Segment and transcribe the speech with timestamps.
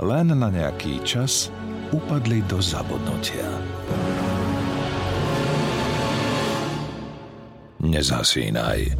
[0.00, 1.48] len na nejaký čas
[1.88, 3.48] upadli do zabudnutia.
[7.80, 8.92] Nezasínaj.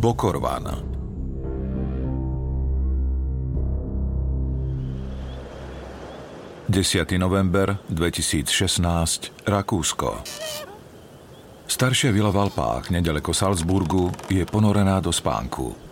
[0.00, 0.64] Bokorvan
[6.70, 7.18] 10.
[7.20, 10.24] november 2016 Rakúsko
[11.68, 12.38] Staršia vila v
[12.88, 15.89] nedaleko Salzburgu, je ponorená do spánku.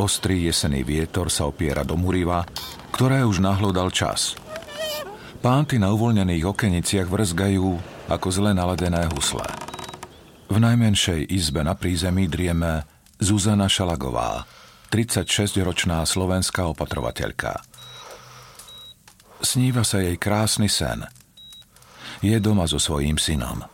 [0.00, 2.48] Ostrý jesený vietor sa opiera do muriva,
[2.88, 4.32] ktoré už nahlodal čas.
[5.44, 7.68] Pánty na uvoľnených okeniciach vrzgajú
[8.08, 9.44] ako zle naladené husle.
[10.48, 12.88] V najmenšej izbe na prízemí drieme
[13.20, 14.48] Zuzana Šalagová,
[14.88, 17.60] 36-ročná slovenská opatrovateľka.
[19.44, 21.04] Sníva sa jej krásny sen.
[22.24, 23.68] Je doma so svojím synom.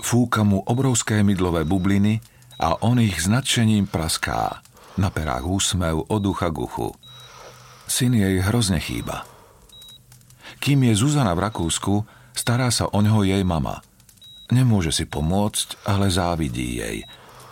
[0.00, 2.24] Fúka mu obrovské mydlové bubliny
[2.64, 4.64] a on ich s nadšením praská–
[4.96, 6.88] na perách úsmev od ducha k uchu.
[7.86, 9.22] Syn jej hrozne chýba.
[10.58, 13.84] Kým je Zuzana v Rakúsku, stará sa o ňoho jej mama.
[14.50, 17.04] Nemôže si pomôcť, ale závidí jej,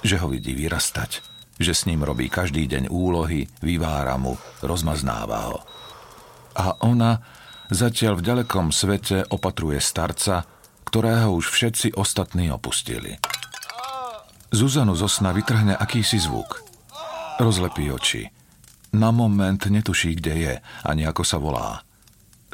[0.03, 1.23] že ho vidí vyrastať,
[1.59, 5.59] že s ním robí každý deň úlohy, vyvára mu, rozmaznáva ho.
[6.55, 7.19] A ona
[7.71, 10.47] zatiaľ v ďalekom svete opatruje starca,
[10.87, 13.19] ktorého už všetci ostatní opustili.
[14.55, 16.63] Zuzanu zo sna vytrhne akýsi zvuk.
[17.35, 18.31] Rozlepí oči.
[18.95, 20.55] Na moment netuší, kde je,
[20.87, 21.83] ani ako sa volá.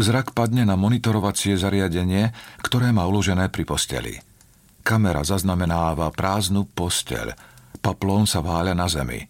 [0.00, 2.32] Zrak padne na monitorovacie zariadenie,
[2.64, 4.16] ktoré má uložené pri posteli.
[4.80, 7.36] Kamera zaznamenáva prázdnu posteľ.
[7.84, 9.20] Paplón sa váľa na zemi.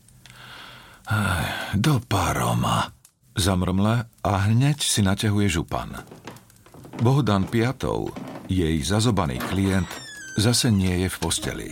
[1.75, 2.95] Do paroma.
[3.35, 5.99] Zamrmle a hneď si naťahuje župan.
[7.03, 8.15] Bohdan Piatov,
[8.47, 9.91] jej zazobaný klient,
[10.39, 11.69] zase nie je v posteli.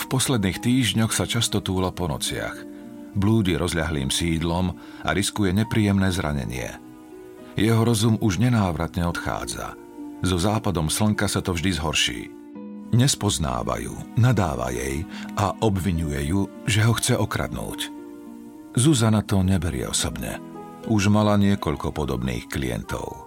[0.00, 2.56] V posledných týždňoch sa často túla po nociach–
[3.16, 6.76] blúdi rozľahlým sídlom a riskuje nepríjemné zranenie.
[7.56, 9.72] Jeho rozum už nenávratne odchádza.
[10.20, 12.20] So západom slnka sa to vždy zhorší.
[12.92, 15.02] Nespoznávajú, nadáva jej
[15.34, 17.90] a obvinuje ju, že ho chce okradnúť.
[18.76, 20.38] Zuzana to neberie osobne.
[20.86, 23.26] Už mala niekoľko podobných klientov.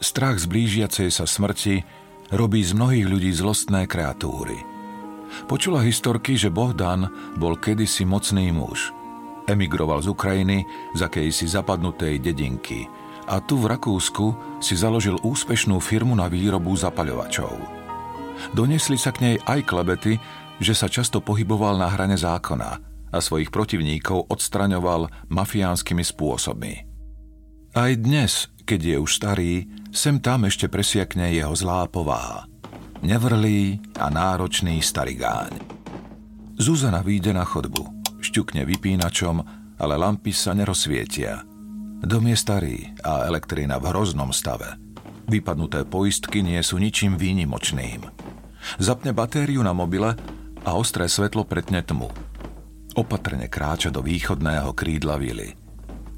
[0.00, 1.84] Strach z blížiacej sa smrti
[2.32, 4.58] robí z mnohých ľudí zlostné kreatúry.
[5.46, 8.90] Počula historky, že Bohdan bol kedysi mocný muž–
[9.46, 12.90] Emigroval z Ukrajiny z akejsi zapadnutej dedinky
[13.26, 17.54] a tu v Rakúsku si založil úspešnú firmu na výrobu zapaľovačov.
[18.54, 20.18] Donesli sa k nej aj klebety,
[20.62, 22.70] že sa často pohyboval na hrane zákona
[23.10, 26.74] a svojich protivníkov odstraňoval mafiánskymi spôsobmi.
[27.76, 29.54] Aj dnes, keď je už starý,
[29.94, 32.48] sem tam ešte presiakne jeho zlá povaha.
[33.04, 35.54] Nevrlý a náročný starigáň.
[36.56, 37.92] Zuzana vyjde na chodbu–
[38.26, 39.36] šťukne vypínačom,
[39.78, 41.46] ale lampy sa nerozsvietia.
[42.02, 42.76] Dom je starý
[43.06, 44.76] a elektrina v hroznom stave.
[45.26, 48.04] Vypadnuté poistky nie sú ničím výnimočným.
[48.78, 50.14] Zapne batériu na mobile
[50.66, 52.10] a ostré svetlo pretne tmu.
[52.94, 55.54] Opatrne kráča do východného krídla vily.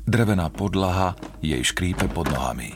[0.09, 2.73] Drevená podlaha jej škrípe pod nohami.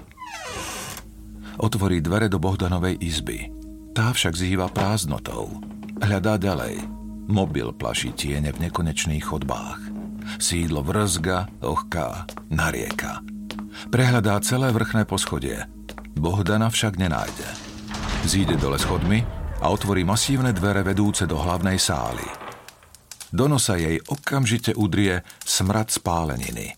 [1.60, 3.48] Otvorí dvere do Bohdanovej izby.
[3.92, 5.52] Tá však zýva prázdnotou.
[6.00, 6.80] Hľadá ďalej–
[7.32, 9.80] Mobil plaší tiene v nekonečných chodbách.
[10.36, 13.24] Sídlo vrzga, ohká, narieka.
[13.88, 15.64] Prehľadá celé vrchné poschodie.
[16.12, 17.48] Bohdana však nenájde.
[18.28, 19.24] Zíde dole schodmi
[19.64, 22.28] a otvorí masívne dvere vedúce do hlavnej sály.
[23.32, 26.76] Do nosa jej okamžite udrie smrad spáleniny.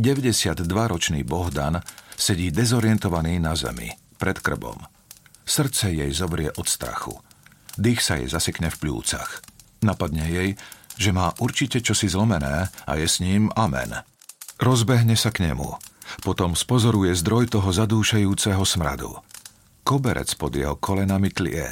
[0.00, 1.76] 92-ročný Bohdan
[2.16, 4.80] sedí dezorientovaný na zemi, pred krbom.
[5.44, 7.12] Srdce jej zobrie od strachu.
[7.76, 9.53] Dých sa jej zasekne v pľúcach.
[9.84, 10.56] Napadne jej,
[10.96, 14.00] že má určite čosi zlomené a je s ním amen.
[14.56, 15.76] Rozbehne sa k nemu.
[16.24, 19.12] Potom spozoruje zdroj toho zadúšajúceho smradu.
[19.84, 21.68] Koberec pod jeho kolenami tlie.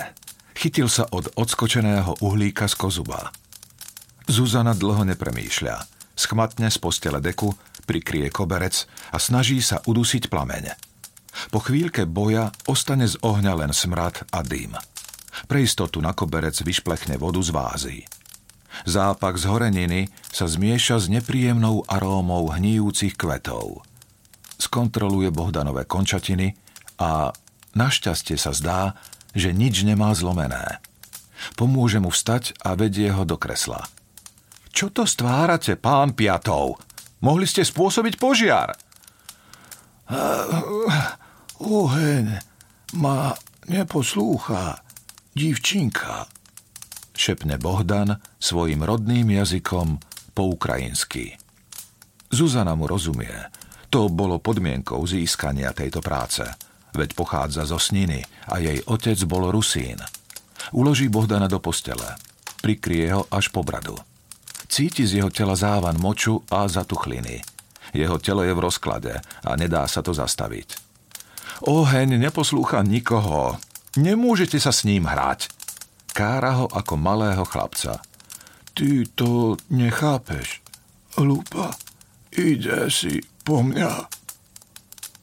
[0.52, 3.32] Chytil sa od odskočeného uhlíka z kozuba.
[4.28, 5.88] Zuzana dlho nepremýšľa.
[6.12, 7.56] Schmatne z postele deku,
[7.88, 10.76] prikrie koberec a snaží sa udusiť plameň.
[11.48, 14.76] Po chvíľke boja ostane z ohňa len smrad a dým.
[15.48, 17.98] Pre istotu na koberec vyšplechne vodu z vázy.
[18.88, 20.00] Zápak z horeniny
[20.32, 23.84] sa zmieša s nepríjemnou arómou hníjúcich kvetov.
[24.56, 26.56] Skontroluje Bohdanové končatiny
[26.96, 27.32] a
[27.76, 28.96] našťastie sa zdá,
[29.36, 30.80] že nič nemá zlomené.
[31.58, 33.82] Pomôže mu vstať a vedie ho do kresla.
[34.72, 36.80] Čo to stvárate, pán Piatov?
[37.20, 38.72] Mohli ste spôsobiť požiar.
[41.62, 42.26] Oheň
[42.98, 43.36] ma
[43.68, 44.80] neposlúcha,
[45.32, 46.28] divčinka,
[47.16, 50.00] šepne Bohdan svojim rodným jazykom
[50.36, 51.36] po ukrajinsky.
[52.32, 53.32] Zuzana mu rozumie.
[53.92, 56.40] To bolo podmienkou získania tejto práce,
[56.96, 60.00] veď pochádza zo Sniny a jej otec bol Rusín.
[60.72, 62.16] Uloží Bohdana do postele.
[62.64, 63.92] Prikrie ho až po bradu.
[64.64, 67.44] Cíti z jeho tela závan moču a zatuchliny.
[67.92, 70.80] Jeho telo je v rozklade a nedá sa to zastaviť.
[71.68, 73.60] Oheň neposlúcha nikoho.
[73.96, 75.52] Nemôžete sa s ním hrať.
[76.12, 78.00] Kára ho ako malého chlapca.
[78.72, 80.64] Ty to nechápeš.
[81.20, 81.76] Lupa,
[82.32, 84.08] ide si po mňa.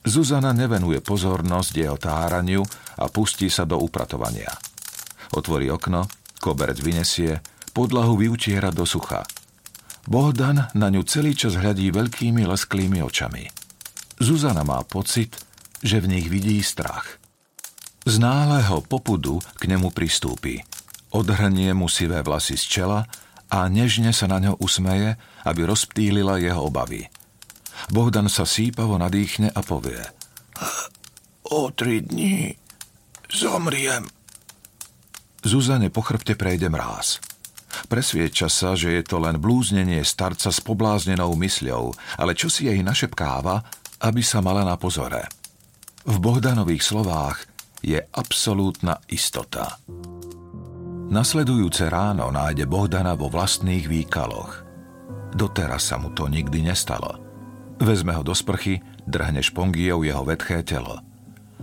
[0.05, 2.61] Zuzana nevenuje pozornosť jeho táraniu
[3.01, 4.53] a pustí sa do upratovania.
[5.33, 6.05] Otvorí okno,
[6.37, 7.41] koberec vynesie,
[7.73, 9.25] podlahu vyutiera do sucha–
[10.09, 13.45] Bohdan na ňu celý čas hľadí veľkými lesklými očami.
[14.17, 15.37] Zuzana má pocit,
[15.85, 17.18] že v nich vidí strach.
[18.07, 20.63] Z náleho popudu k nemu pristúpi.
[21.09, 23.01] Odhrnie mu sivé vlasy z čela
[23.49, 27.09] a nežne sa na ňo usmeje, aby rozptýlila jeho obavy.
[27.89, 29.99] Bohdan sa sípavo nadýchne a povie
[31.49, 32.53] O tri dní
[33.33, 34.05] zomriem.
[35.41, 37.17] Zuzane po chrbte prejde mráz.
[37.89, 42.77] Presvieča sa, že je to len blúznenie starca s pobláznenou mysľou, ale čo si jej
[42.85, 43.65] našepkáva,
[44.05, 45.25] aby sa mala na pozore.
[46.05, 47.48] V Bohdanových slovách
[47.83, 49.79] je absolútna istota.
[51.09, 54.61] Nasledujúce ráno nájde Bohdana vo vlastných výkaloch.
[55.33, 57.17] Doteraz sa mu to nikdy nestalo.
[57.81, 61.01] Vezme ho do sprchy, drhne špongiou jeho vetché telo.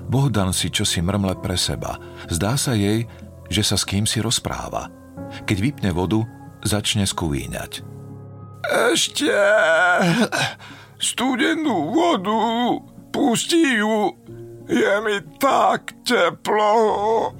[0.07, 1.99] Bohdan si čosi mrmle pre seba.
[2.27, 3.07] Zdá sa jej,
[3.47, 4.91] že sa s kým si rozpráva–
[5.47, 6.23] keď vypne vodu,
[6.63, 7.83] začne skúvíňať.
[8.67, 9.31] Ešte
[10.99, 12.41] studenú vodu,
[13.15, 14.11] pustí ju,
[14.67, 17.33] je mi tak teplo.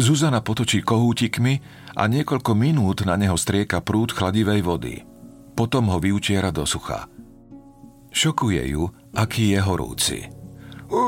[0.00, 1.60] Zuzana potočí kohútikmi
[1.96, 4.96] a niekoľko minút na neho strieka prúd chladivej vody.
[5.54, 7.10] Potom ho vyučiera do sucha.
[8.10, 10.18] Šokuje ju, aký je horúci.
[10.90, 11.02] U,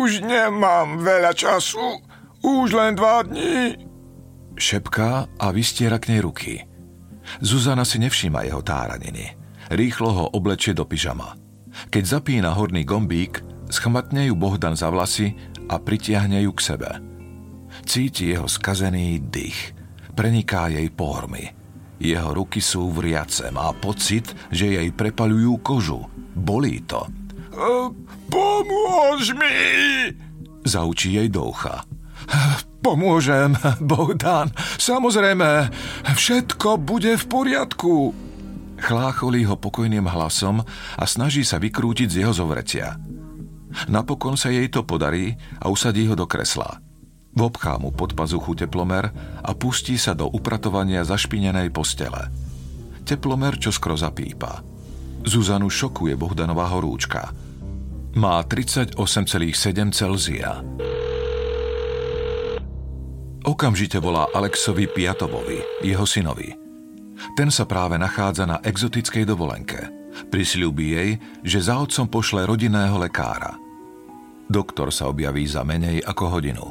[0.00, 2.00] už nemám veľa času,
[2.40, 3.92] už len dva dní
[4.62, 6.54] šepká a vystiera k nej ruky.
[7.42, 9.34] Zuzana si nevšíma jeho táraniny.
[9.74, 11.34] Rýchlo ho oblečie do pyžama.
[11.88, 13.40] Keď zapína horný gombík,
[13.72, 15.32] schmatne ju Bohdan za vlasy
[15.66, 16.90] a pritiahne ju k sebe.
[17.88, 19.74] Cíti jeho skazený dých.
[20.12, 21.56] Preniká jej pohormy.
[21.96, 23.48] Jeho ruky sú vriace.
[23.48, 26.04] Má pocit, že jej prepalujú kožu.
[26.36, 27.08] Bolí to.
[28.28, 29.56] Pomôž mi!
[30.62, 31.82] Zaučí jej do ucha.
[32.82, 34.50] Pomôžem, Bohdan.
[34.78, 35.70] Samozrejme,
[36.12, 37.94] všetko bude v poriadku.
[38.82, 40.66] Chlácholí ho pokojným hlasom
[40.98, 42.98] a snaží sa vykrútiť z jeho zovretia.
[43.88, 46.80] Napokon sa jej to podarí a usadí ho do kresla.
[47.32, 49.08] Vobchá mu pod pazuchu teplomer
[49.40, 52.28] a pustí sa do upratovania zašpinenej postele.
[53.08, 54.60] Teplomer čo skoro zapípa.
[55.24, 57.32] Zuzanu šokuje Bohdanová horúčka.
[58.12, 59.00] Má 38,7
[59.96, 60.60] Celzia.
[63.42, 66.52] Okamžite volá Alexovi Piatovovi, jeho synovi.
[67.32, 69.88] Ten sa práve nachádza na exotickej dovolenke.
[70.28, 71.10] Prisľubí jej,
[71.42, 73.61] že za otcom pošle rodinného lekára.
[74.52, 76.66] Doktor sa objaví za menej ako hodinu.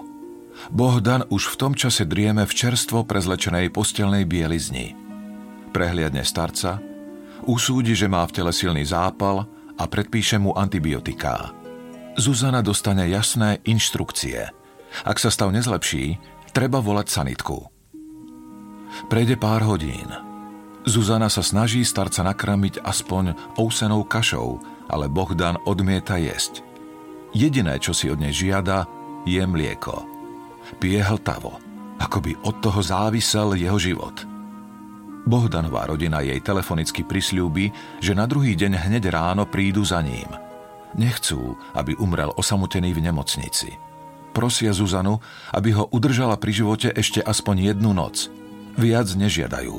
[0.69, 4.93] Bohdan už v tom čase drieme v čerstvo prezlečenej postelnej bielizni.
[5.73, 6.77] Prehliadne starca,
[7.50, 9.50] usúdi, že má v tele silný zápal
[9.81, 11.57] a predpíše mu antibiotiká.
[12.21, 14.53] Zuzana dostane jasné inštrukcie.
[15.01, 16.21] Ak sa stav nezlepší,
[16.51, 17.63] Treba volať sanitku.
[19.07, 20.11] Prejde pár hodín.
[20.83, 24.59] Zuzana sa snaží starca nakrmiť aspoň ousenou kašou,
[24.91, 26.70] ale Bohdan odmieta jesť.
[27.31, 28.88] Jediné, čo si od nej žiada,
[29.23, 30.03] je mlieko.
[30.79, 31.57] Pije hltavo,
[32.00, 34.27] ako by od toho závisel jeho život.
[35.21, 37.69] Bohdanová rodina jej telefonicky prisľúbi,
[38.01, 40.27] že na druhý deň hneď ráno prídu za ním.
[40.97, 43.91] Nechcú, aby umrel osamotený v nemocnici
[44.31, 45.19] prosia Zuzanu,
[45.51, 48.31] aby ho udržala pri živote ešte aspoň jednu noc.
[48.79, 49.77] Viac nežiadajú.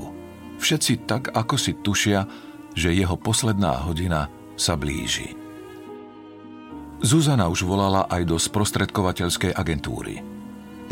[0.60, 2.28] Všetci tak, ako si tušia,
[2.76, 5.41] že jeho posledná hodina sa blíži.
[7.02, 10.22] Zuzana už volala aj do sprostredkovateľskej agentúry.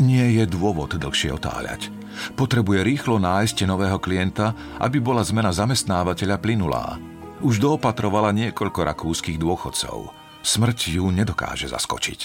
[0.03, 1.87] Nie je dôvod dlhšie otáľať.
[2.35, 4.51] Potrebuje rýchlo nájsť nového klienta,
[4.83, 6.99] aby bola zmena zamestnávateľa plynulá.
[7.39, 10.11] Už doopatrovala niekoľko rakúskych dôchodcov.
[10.43, 12.19] Smrť ju nedokáže zaskočiť.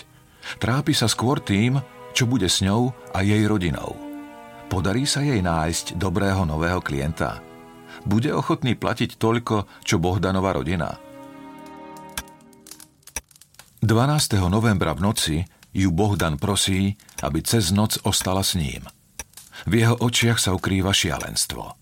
[0.59, 1.79] Trápi sa skôr tým,
[2.11, 3.95] čo bude s ňou a jej rodinou.
[4.67, 7.39] Podarí sa jej nájsť dobrého nového klienta.
[8.03, 11.06] Bude ochotný platiť toľko, čo Bohdanova rodina.
[13.87, 14.51] 12.
[14.51, 15.37] novembra v noci
[15.71, 18.83] ju Bohdan prosí, aby cez noc ostala s ním.
[19.63, 21.79] V jeho očiach sa ukrýva šialenstvo.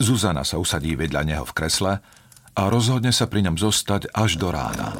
[0.00, 2.00] Zuzana sa usadí vedľa neho v kresle
[2.56, 4.96] a rozhodne sa pri ňom zostať až do rána.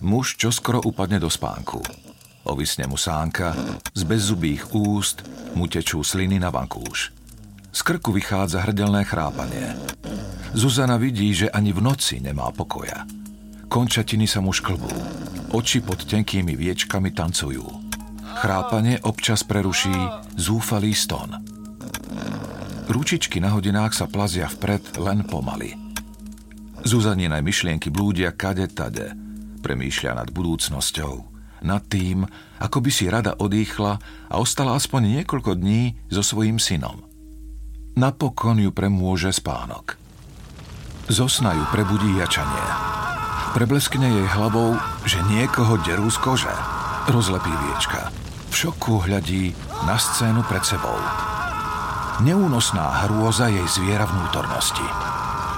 [0.00, 1.84] Muž čoskoro upadne do spánku.
[2.48, 3.52] Ovisne mu sánka,
[3.92, 7.12] z bezzubých úst mu tečú sliny na vankúš.
[7.68, 9.76] Z krku vychádza hrdelné chrápanie.
[10.56, 13.23] Zuzana vidí, že ani v noci nemá pokoja.
[13.68, 14.90] Končatiny sa mu šklbú.
[15.54, 17.64] Oči pod tenkými viečkami tancujú.
[18.42, 19.94] Chrápanie občas preruší
[20.34, 21.38] zúfalý ston.
[22.90, 25.72] Ručičky na hodinách sa plazia vpred len pomaly.
[26.84, 29.16] Zuzaninej myšlienky blúdia kade tade.
[29.64, 31.14] Premýšľa nad budúcnosťou.
[31.64, 32.28] Nad tým,
[32.60, 33.96] ako by si rada odýchla
[34.28, 37.08] a ostala aspoň niekoľko dní so svojím synom.
[37.96, 39.96] Napokon ju premôže spánok.
[41.08, 42.66] Zo sna ju prebudí jačanie.
[43.54, 44.74] Prebleskne jej hlavou,
[45.06, 46.50] že niekoho derú z kože.
[47.06, 48.10] Rozlepí viečka.
[48.50, 49.54] V šoku hľadí
[49.86, 50.98] na scénu pred sebou.
[52.26, 54.82] Neúnosná hrôza jej zviera vnútornosti.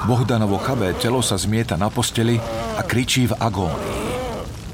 [0.05, 2.37] Bohdanovo chabé telo sa zmieta na posteli
[2.77, 4.05] a kričí v agónii.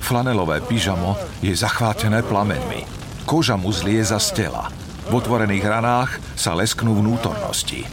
[0.02, 1.14] Flanelové pyžamo
[1.46, 2.82] je zachvátené plameňmi.
[3.22, 4.66] Koža mu zlieza z tela.
[5.06, 7.86] V otvorených ranách sa lesknú vnútornosti.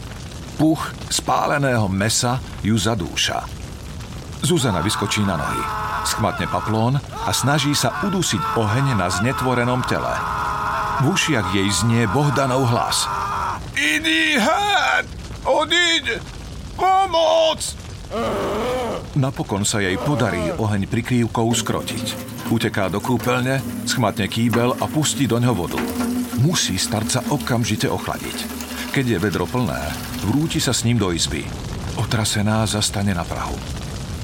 [0.58, 3.59] Puch spáleného mesa ju zadúša.
[4.40, 5.62] Zuzana vyskočí na nohy.
[6.08, 10.12] Schmatne paplón a snaží sa udusiť oheň na znetvorenom tele.
[11.04, 13.04] V ušiach jej znie Bohdanov hlas.
[13.76, 15.04] Idi hen!
[15.44, 16.20] Odiď!
[16.76, 17.60] Pomoc!
[19.16, 22.06] Napokon sa jej podarí oheň prikrývkou skrotiť.
[22.50, 25.80] Uteká do kúpeľne, schmatne kýbel a pustí do ňo vodu.
[26.40, 28.38] Musí starca okamžite ochladiť.
[28.90, 29.78] Keď je vedro plné,
[30.26, 31.46] vrúti sa s ním do izby.
[32.00, 33.54] Otrasená zastane na prahu.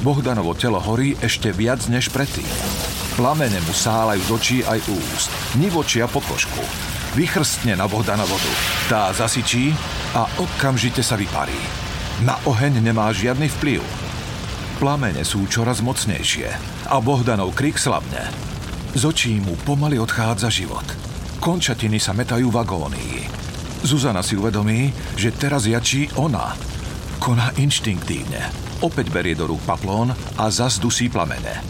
[0.04, 2.48] Bohdanovo telo horí ešte viac než predtým.
[3.16, 6.60] Plamene mu sálajú z očí aj úst, nivočia pod košku.
[7.16, 8.52] Vychrstne na Bohdana vodu.
[8.92, 9.72] Tá zasičí
[10.12, 11.56] a okamžite sa vyparí.
[12.28, 13.80] Na oheň nemá žiadny vplyv.
[14.76, 16.48] Plamene sú čoraz mocnejšie
[16.92, 18.28] a Bohdanov krik slabne.
[18.92, 20.84] Z očí mu pomaly odchádza život.
[21.40, 23.16] Končatiny sa metajú v agónii.
[23.80, 26.52] Zuzana si uvedomí, že teraz jačí ona.
[27.16, 28.65] Koná inštinktívne.
[28.84, 31.64] Opäť berie do rúk paplón a zazdusí plamene.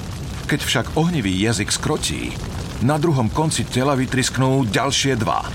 [0.51, 2.35] Keď však ohnivý jazyk skrotí,
[2.83, 5.47] na druhom konci tela vytrisknú ďalšie dva.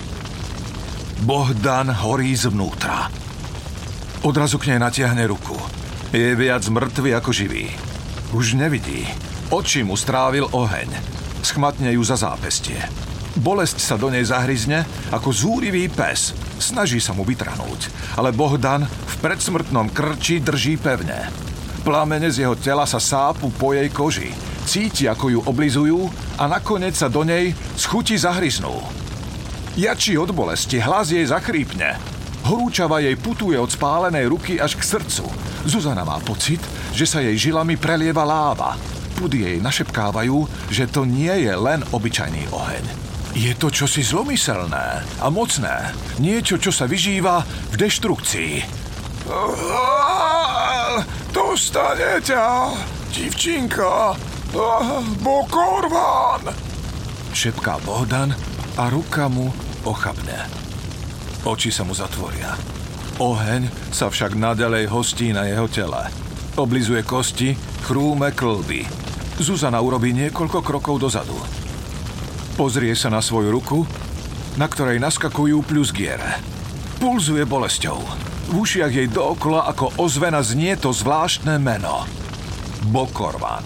[1.22, 3.12] Bohdan horí zvnútra.
[4.24, 5.53] Odrazu k nej natiahne ruku.
[6.15, 7.67] Je viac mŕtvy ako živý.
[8.31, 9.05] Už nevidí.
[9.51, 10.88] Oči mu strávil oheň.
[11.43, 12.79] Schmatne ju za zápestie.
[13.39, 16.35] Bolesť sa do nej zahryzne ako zúrivý pes.
[16.59, 17.88] Snaží sa mu vytrhnúť,
[18.19, 21.31] ale Bohdan v predsmrtnom krči drží pevne.
[21.88, 24.35] Plamene z jeho tela sa sápu po jej koži.
[24.67, 28.83] Cíti, ako ju oblizujú a nakoniec sa do nej z chuti zahryznú.
[29.79, 31.95] Jačí od bolesti, hlas jej zachrípne.
[32.43, 35.25] Horúčava jej putuje od spálenej ruky až k srdcu.
[35.63, 36.59] Zuzana má pocit,
[36.91, 38.75] že sa jej žilami prelieva láva.
[39.15, 43.10] Pudy jej našepkávajú, že to nie je len obyčajný oheň.
[43.31, 45.95] Je to čosi zlomyselné a mocné.
[46.19, 47.39] Niečo, čo sa vyžíva
[47.71, 48.53] v deštrukcii.
[51.31, 52.75] Dostane ťa,
[53.15, 54.19] divčinka,
[55.23, 56.51] Bokorván!
[57.31, 58.35] Šepká Bohdan
[58.75, 59.47] a ruka mu
[59.88, 60.51] ochabne.
[61.47, 62.59] Oči sa mu zatvoria.
[63.23, 66.11] Oheň sa však nadalej hostí na jeho tele.
[66.59, 67.55] Oblizuje kosti,
[67.88, 68.83] chrúme klby.
[69.39, 71.60] Zuzana urobí niekoľko krokov dozadu.
[72.55, 73.79] Pozrie sa na svoju ruku,
[74.60, 76.39] na ktorej naskakujú plusgiere.
[77.00, 78.00] Pulzuje bolesťou.
[78.51, 82.03] V ušiach jej dookola ako ozvena znie to zvláštne meno.
[82.91, 83.63] Bokorvan.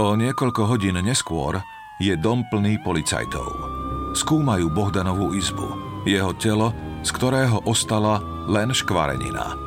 [0.00, 1.60] O niekoľko hodín neskôr
[2.02, 3.74] je dom plný policajtov
[4.14, 5.68] skúmajú Bohdanovú izbu,
[6.06, 6.70] jeho telo,
[7.02, 9.58] z ktorého ostala len škvarenina.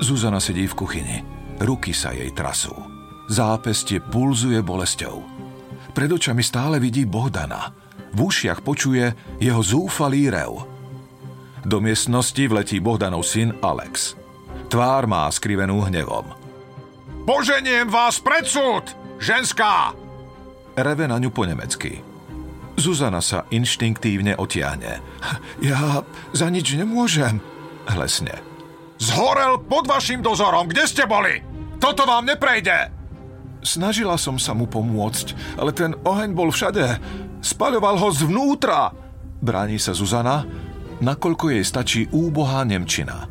[0.00, 1.18] Zuzana sedí v kuchyni,
[1.60, 2.72] ruky sa jej trasú.
[3.28, 5.39] Zápestie pulzuje bolesťou.
[5.90, 7.74] Pred očami stále vidí Bohdana.
[8.10, 10.66] V ušiach počuje jeho zúfalý rev.
[11.66, 14.16] Do miestnosti vletí Bohdanov syn Alex.
[14.70, 16.24] Tvár má skrivenú hnevom.
[17.28, 18.86] Poženiem vás pred súd,
[19.20, 19.92] ženská!
[20.78, 22.00] Reve na ňu po nemecky.
[22.80, 25.04] Zuzana sa inštinktívne otiahne.
[25.60, 26.00] Ja
[26.32, 27.42] za nič nemôžem.
[27.84, 28.40] Hlesne.
[28.96, 30.70] Zhorel pod vašim dozorom.
[30.70, 31.44] Kde ste boli?
[31.76, 32.99] Toto vám neprejde.
[33.60, 36.96] Snažila som sa mu pomôcť, ale ten oheň bol všade.
[37.44, 38.92] Spaľoval ho zvnútra.
[39.40, 40.44] Bráni sa Zuzana,
[41.00, 43.28] nakoľko jej stačí úbohá Nemčina.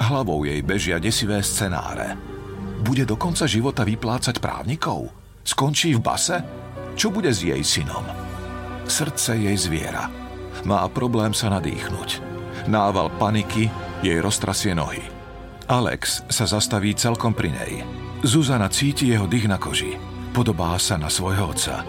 [0.00, 2.16] Hlavou jej bežia desivé scenáre.
[2.82, 5.12] Bude do konca života vyplácať právnikov?
[5.44, 6.36] Skončí v base?
[6.98, 8.04] Čo bude s jej synom?
[8.88, 10.10] Srdce jej zviera.
[10.66, 12.20] Má problém sa nadýchnuť.
[12.66, 13.70] Nával paniky
[14.02, 15.02] jej roztrasie nohy.
[15.70, 18.01] Alex sa zastaví celkom pri nej.
[18.22, 19.98] Zuzana cíti jeho dých na koži.
[20.30, 21.82] Podobá sa na svojho otca.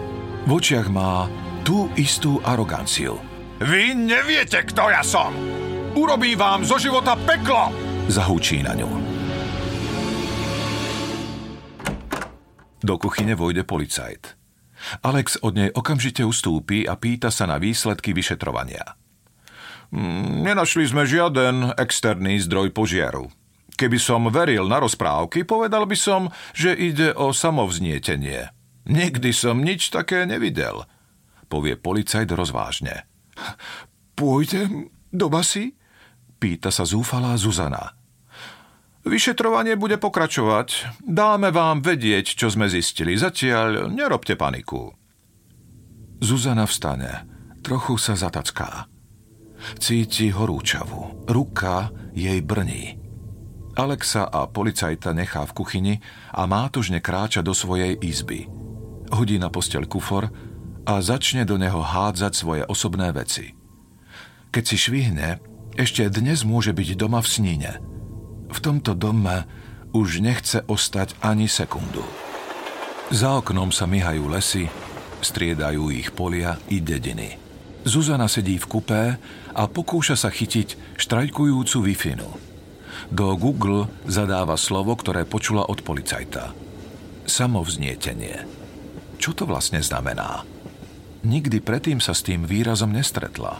[0.44, 1.30] V očiach má
[1.62, 3.22] tú istú aroganciu.
[3.62, 5.30] Vy neviete, kto ja som!
[5.94, 7.70] Urobím vám zo života peklo!
[8.10, 8.90] Zahúčí na ňu.
[12.82, 14.34] Do kuchyne vojde policajt.
[15.06, 18.98] Alex od nej okamžite ustúpi a pýta sa na výsledky vyšetrovania.
[19.94, 23.30] Mm, nenašli sme žiaden externý zdroj požiaru.
[23.74, 28.54] Keby som veril na rozprávky, povedal by som, že ide o samovznietenie.
[28.86, 30.86] Nikdy som nič také nevidel,
[31.50, 33.08] povie policajt rozvážne.
[34.14, 35.74] Pôjdem do basy?
[36.38, 37.98] Pýta sa zúfalá Zuzana.
[39.04, 41.00] Vyšetrovanie bude pokračovať.
[41.04, 43.18] Dáme vám vedieť, čo sme zistili.
[43.20, 44.96] Zatiaľ nerobte paniku.
[46.24, 47.28] Zuzana vstane.
[47.60, 48.88] Trochu sa zatacká.
[49.76, 51.28] Cíti horúčavu.
[51.28, 53.03] Ruka jej brní.
[53.74, 55.94] Alexa a policajta nechá v kuchyni
[56.30, 58.46] a mátožne kráča do svojej izby.
[59.10, 60.30] Hodí na posteľ kufor
[60.84, 63.52] a začne do neho hádzať svoje osobné veci.
[64.54, 65.42] Keď si švihne,
[65.74, 67.72] ešte dnes môže byť doma v sníne–
[68.54, 69.50] v tomto dome
[69.90, 72.06] už nechce ostať ani sekundu.
[73.10, 74.70] Za oknom sa myhajú lesy,
[75.18, 77.34] striedajú ich polia i dediny.
[77.82, 79.02] Zuzana sedí v kupé
[79.52, 81.94] a pokúša sa chytiť štrajkujúcu wi
[83.10, 86.54] Do Google zadáva slovo, ktoré počula od policajta.
[87.24, 88.44] Samovznietenie.
[89.16, 90.44] Čo to vlastne znamená?
[91.24, 93.56] Nikdy predtým sa s tým výrazom nestretla.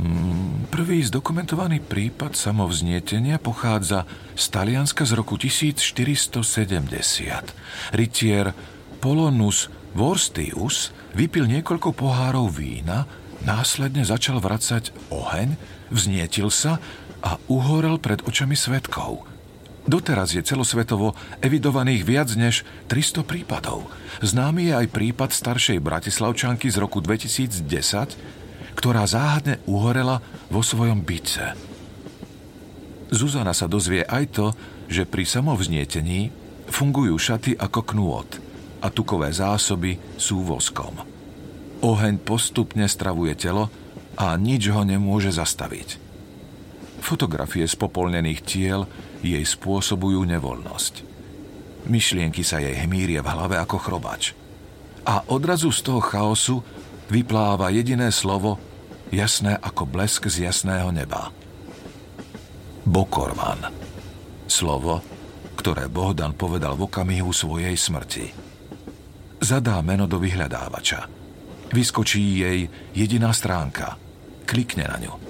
[0.00, 6.40] Hmm, prvý zdokumentovaný prípad samovznietenia pochádza z Talianska z roku 1470.
[7.92, 8.52] Rytier
[9.00, 13.04] Polonus Vorstius vypil niekoľko pohárov vína,
[13.44, 15.56] následne začal vracať oheň,
[15.92, 16.80] vznietil sa
[17.20, 19.24] a uhorel pred očami svetkov.
[19.88, 23.88] Doteraz je celosvetovo evidovaných viac než 300 prípadov.
[24.20, 27.64] Známy je aj prípad staršej bratislavčanky z roku 2010,
[28.76, 30.20] ktorá záhadne uhorela
[30.52, 31.56] vo svojom byce.
[33.10, 34.46] Zuzana sa dozvie aj to,
[34.86, 36.30] že pri samovznietení
[36.70, 38.30] fungujú šaty ako knôt
[38.80, 40.94] a tukové zásoby sú voskom.
[41.80, 43.72] Oheň postupne stravuje telo
[44.14, 46.09] a nič ho nemôže zastaviť.
[47.00, 48.84] Fotografie spopolnených tiel
[49.24, 50.94] jej spôsobujú nevoľnosť.
[51.88, 54.36] Myšlienky sa jej hmírie v hlave ako chrobač.
[55.08, 56.60] A odrazu z toho chaosu
[57.08, 58.60] vypláva jediné slovo,
[59.08, 61.32] jasné ako blesk z jasného neba.
[62.84, 63.72] Bokorvan.
[64.44, 65.00] Slovo,
[65.56, 68.26] ktoré Bohdan povedal v okamihu svojej smrti.
[69.40, 71.08] Zadá meno do vyhľadávača.
[71.72, 73.96] Vyskočí jej jediná stránka.
[74.44, 75.29] Klikne na ňu.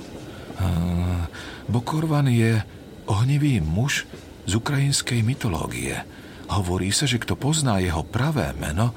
[1.70, 2.60] Bokorvan je
[3.06, 4.06] ohnivý muž
[4.46, 6.02] z ukrajinskej mytológie.
[6.50, 8.90] Hovorí sa, že kto pozná jeho pravé meno,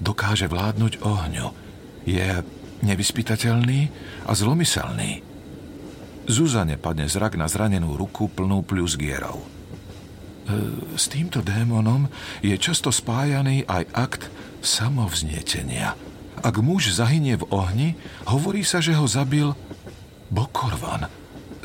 [0.00, 1.48] dokáže vládnuť ohňu.
[2.08, 2.40] Je
[2.84, 3.80] nevyspytateľný
[4.28, 5.20] a zlomyselný.
[6.26, 9.38] Zuzane padne zrak na zranenú ruku plnú plusgierov.
[9.38, 9.46] E,
[10.98, 12.10] s týmto démonom
[12.42, 14.22] je často spájaný aj akt
[14.64, 15.94] samovznietenia.
[16.42, 17.88] Ak muž zahynie v ohni,
[18.28, 19.54] hovorí sa, že ho zabil
[20.30, 21.08] Bokorvan.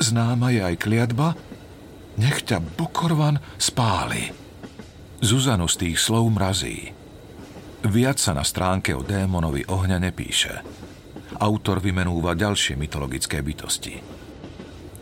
[0.02, 1.38] Známa je aj kliatba
[2.18, 4.28] Nech ťa Bokorvan spáli.
[5.24, 6.92] Zuzanu z tých slov mrazí.
[7.82, 10.82] Viac sa na stránke o démonovi ohňa nepíše
[11.42, 13.98] autor vymenúva ďalšie mytologické bytosti.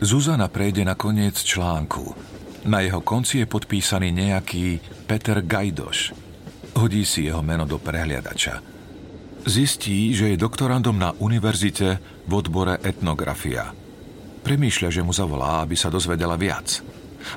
[0.01, 2.17] Zuzana prejde na koniec článku.
[2.65, 6.13] Na jeho konci je podpísaný nejaký Peter Gajdoš.
[6.77, 8.70] Hodí si jeho meno do prehliadača.
[9.41, 11.97] Zistí, že je doktorandom na univerzite
[12.29, 13.73] v odbore etnografia.
[14.45, 16.85] Premýšľa, že mu zavolá, aby sa dozvedela viac.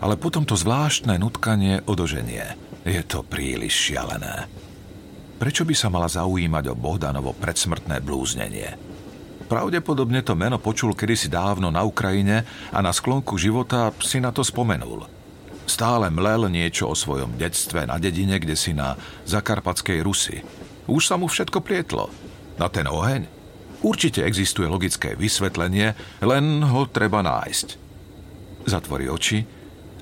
[0.05, 2.61] Ale potom to zvláštne nutkanie odoženie.
[2.85, 4.45] Je to príliš šialené.
[5.41, 8.77] Prečo by sa mala zaujímať o Bohdanovo predsmrtné blúznenie?
[9.49, 14.45] Pravdepodobne to meno počul kedysi dávno na Ukrajine a na sklonku života si na to
[14.45, 15.09] spomenul.
[15.65, 18.93] Stále mlel niečo o svojom detstve na dedine, kde si na
[19.25, 20.64] zakarpatskej Rusi.
[20.85, 22.13] Už sa mu všetko plietlo.
[22.61, 23.27] Na ten oheň?
[23.85, 25.93] Určite existuje logické vysvetlenie,
[26.25, 27.69] len ho treba nájsť.
[28.65, 29.45] Zatvorí oči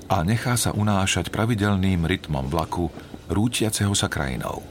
[0.07, 2.87] a nechá sa unášať pravidelným rytmom vlaku,
[3.27, 4.63] rútiaceho sa krajinou.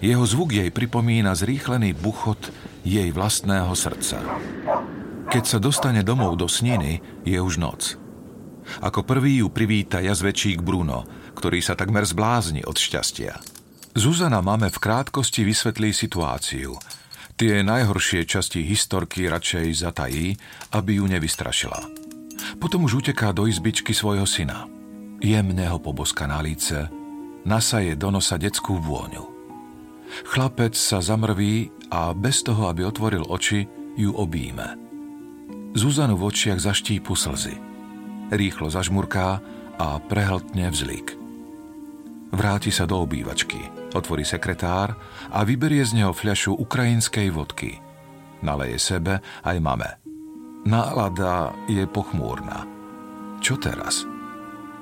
[0.00, 2.52] Jeho zvuk jej pripomína zrýchlený buchot
[2.84, 4.20] jej vlastného srdca.
[5.26, 8.00] Keď sa dostane domov do sniny, je už noc.
[8.82, 13.55] Ako prvý ju privíta jazvečík Bruno, ktorý sa takmer zblázni od šťastia.
[13.96, 16.76] Zuzana máme v krátkosti vysvetlí situáciu.
[17.32, 20.36] Tie najhoršie časti historky radšej zatají,
[20.76, 21.80] aby ju nevystrašila.
[22.60, 24.68] Potom už uteká do izbičky svojho syna.
[25.24, 26.92] Jemne ho poboska na líce,
[27.48, 29.32] nasaje do nosa detskú vôňu.
[30.28, 33.64] Chlapec sa zamrví a bez toho, aby otvoril oči,
[33.96, 34.76] ju obíme.
[35.72, 37.56] Zuzanu v očiach zaštípu slzy.
[38.28, 39.40] Rýchlo zažmurká
[39.80, 41.16] a prehltne vzlik.
[42.36, 44.96] Vráti sa do obývačky, otvorí sekretár
[45.30, 47.78] a vyberie z neho fľašu ukrajinskej vodky.
[48.42, 49.90] Naleje sebe aj mame.
[50.66, 52.66] Nálada je pochmúrna.
[53.38, 54.02] Čo teraz?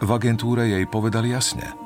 [0.01, 1.77] V agentúre jej povedali jasne.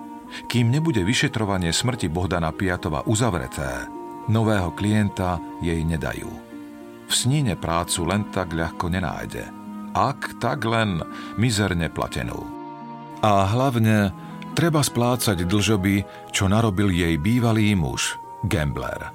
[0.46, 3.88] Kým nebude vyšetrovanie smrti Bohdana Piatova uzavreté,
[4.28, 6.28] nového klienta jej nedajú.
[7.08, 9.48] V sníne prácu len tak ľahko nenájde.
[9.96, 11.00] Ak, tak len
[11.40, 12.44] mizerne platenú.
[13.24, 14.12] A hlavne
[14.58, 16.02] treba splácať dlžoby,
[16.34, 19.14] čo narobil jej bývalý muž, gambler.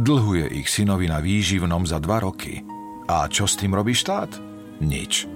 [0.00, 2.64] Dlhuje ich synovi na výživnom za dva roky.
[3.04, 4.32] A čo s tým robí štát?
[4.80, 5.28] Nič.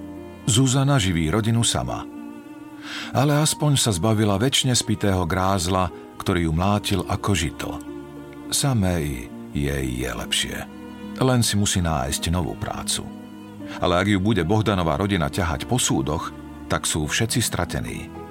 [0.49, 2.01] Zuzana živí rodinu sama.
[3.13, 7.71] Ale aspoň sa zbavila väčšine spitého grázla, ktorý ju mlátil ako žito.
[8.49, 10.57] Samej jej je lepšie.
[11.21, 13.05] Len si musí nájsť novú prácu.
[13.77, 16.33] Ale ak ju bude Bohdanová rodina ťahať po súdoch,
[16.65, 18.26] tak sú všetci stratení.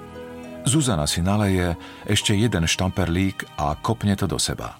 [0.67, 4.75] Zuzana si naleje ešte jeden štamperlík a kopne to do seba.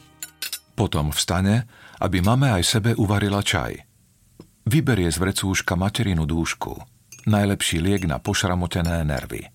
[0.75, 1.63] Potom vstane,
[2.03, 3.87] aby mame aj sebe uvarila čaj.
[4.67, 6.75] Vyberie z vrecúška materinu dúšku,
[7.31, 9.47] najlepší liek na pošramotené nervy.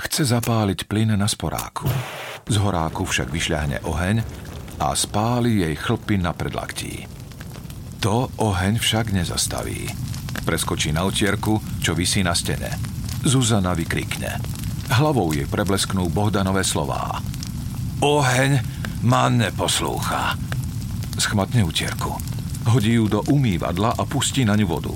[0.00, 1.92] Chce zapáliť plyn na sporáku.
[2.48, 4.16] Z horáku však vyšľahne oheň
[4.80, 7.04] a spáli jej chlpy na predlaktí.
[8.00, 9.86] To oheň však nezastaví.
[10.48, 12.74] Preskočí na utierku, čo visí na stene.
[13.22, 14.63] Zuzana vykrikne.
[14.92, 17.22] Hlavou jej preblesknú Bohdanové slová.
[18.04, 18.60] Oheň
[19.04, 20.36] ma neposlúcha.
[21.16, 22.12] Schmatne utierku.
[22.68, 24.94] Hodí ju do umývadla a pustí na ňu vodu.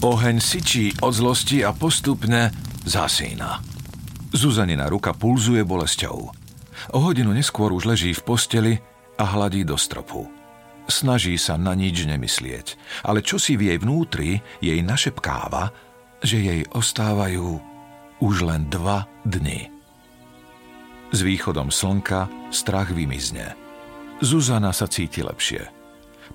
[0.00, 2.52] Oheň syčí od zlosti a postupne
[2.84, 3.60] zasína.
[4.32, 6.18] Zuzanina ruka pulzuje bolesťou.
[6.96, 8.74] O hodinu neskôr už leží v posteli
[9.20, 10.28] a hladí do stropu.
[10.88, 15.70] Snaží sa na nič nemyslieť, ale čo si v jej vnútri jej našepkáva,
[16.24, 17.69] že jej ostávajú
[18.20, 19.72] už len dva dni.
[21.10, 23.56] S východom slnka strach vymizne.
[24.20, 25.64] Zuzana sa cíti lepšie.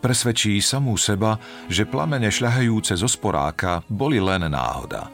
[0.02, 1.39] Presvedčí samú seba,
[1.71, 5.08] že plamene šľahajúce zo sporáka boli len náhoda.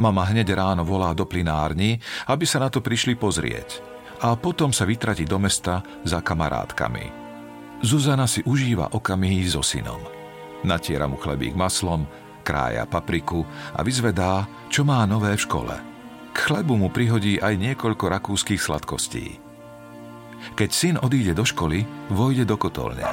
[0.00, 3.84] Mama hneď ráno volá do plinárni, aby sa na to prišli pozrieť
[4.26, 7.06] a potom sa vytratí do mesta za kamarátkami.
[7.80, 10.02] Zuzana si užíva okamihy so synom.
[10.66, 12.04] Natiera mu chlebík maslom,
[12.44, 15.76] krája papriku a vyzvedá, čo má nové v škole–
[16.30, 19.50] k chlebu mu prihodí aj niekoľko rakúskych sladkostí.
[20.56, 23.04] Keď syn odíde do školy, vojde do kotolne.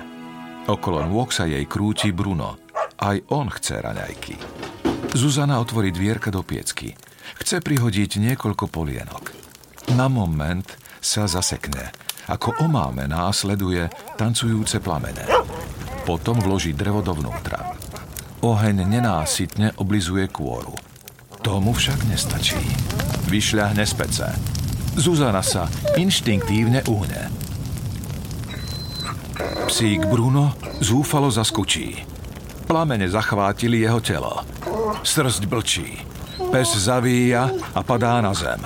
[0.68, 2.60] Okolo nôh sa jej krúti Bruno.
[2.98, 4.36] Aj on chce raňajky.
[5.16, 6.96] Zuzana otvorí dvierka do piecky.
[7.40, 9.32] Chce prihodiť niekoľko polienok.
[9.96, 10.68] Na moment
[11.00, 11.92] sa zasekne.
[12.28, 13.88] Ako omáme následuje
[14.20, 15.24] tancujúce plamene.
[16.04, 17.76] Potom vloží drevo dovnútra.
[18.44, 20.76] Oheň nenásytne oblizuje kôru.
[21.40, 22.60] Tomu však nestačí
[23.28, 24.28] vyšľahne z pece.
[24.98, 27.30] Zuzana sa inštinktívne uhne.
[29.70, 32.02] Psík Bruno zúfalo zaskočí.
[32.66, 34.42] Plamene zachvátili jeho telo.
[35.06, 36.02] Srst blčí.
[36.50, 38.64] Pes zavíja a padá na zem.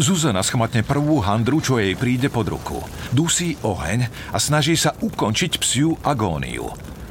[0.00, 2.80] Zuzana schmatne prvú handru, čo jej príde pod ruku.
[3.14, 6.66] Dusí oheň a snaží sa ukončiť psiu agóniu.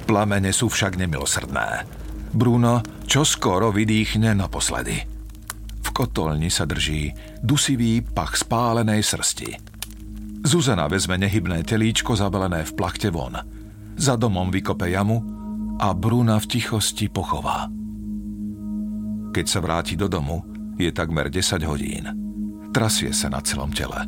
[0.09, 1.87] Plamene sú však nemilosrdné.
[2.35, 5.16] Bruno čo skoro vydýchne naposledy
[5.97, 7.09] kotolni sa drží
[7.41, 9.49] dusivý pach spálenej srsti.
[10.45, 13.33] Zuzana vezme nehybné telíčko zabalené v plachte von.
[13.97, 15.25] Za domom vykope jamu
[15.81, 17.65] a Bruna v tichosti pochová.
[19.33, 20.45] Keď sa vráti do domu,
[20.77, 22.05] je takmer 10 hodín.
[22.69, 24.05] Trasie sa na celom tele.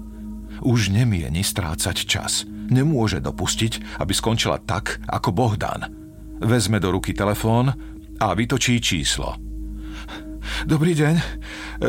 [0.62, 2.46] Už nemieni strácať čas.
[2.70, 5.90] Nemôže dopustiť, aby skončila tak, ako Bohdan.
[6.38, 7.74] Vezme do ruky telefón
[8.22, 9.34] a vytočí číslo–
[10.68, 11.16] Dobrý deň.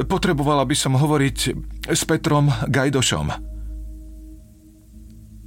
[0.06, 1.38] Potrebovala by som hovoriť
[1.90, 3.26] s Petrom Gajdošom.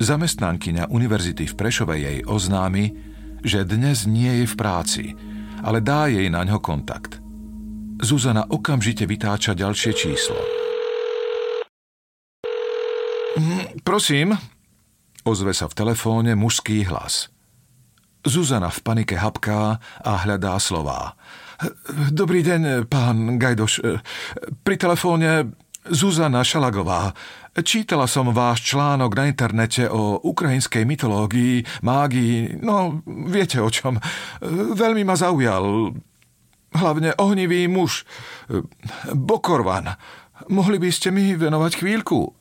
[0.04, 2.92] Zamestnankyňa univerzity v Prešove jej oznámi,
[3.40, 5.04] že dnes nie je v práci,
[5.64, 7.24] ale dá jej na ňo kontakt.
[8.04, 10.40] Zuzana okamžite vytáča ďalšie číslo.
[13.40, 14.36] Hm, prosím,
[15.24, 17.32] ozve sa v telefóne mužský hlas.
[18.28, 21.16] Zuzana v panike hapká a hľadá slová.
[22.10, 24.02] Dobrý deň, pán Gajdoš.
[24.66, 25.54] Pri telefóne
[25.86, 27.14] Zuzana Šalagová.
[27.62, 34.02] Čítala som váš článok na internete o ukrajinskej mytológii, mágii, no viete o čom.
[34.74, 35.94] Veľmi ma zaujal.
[36.74, 38.10] Hlavne ohnivý muž.
[39.14, 39.94] Bokorvan.
[40.50, 42.34] Mohli by ste mi venovať chvíľku?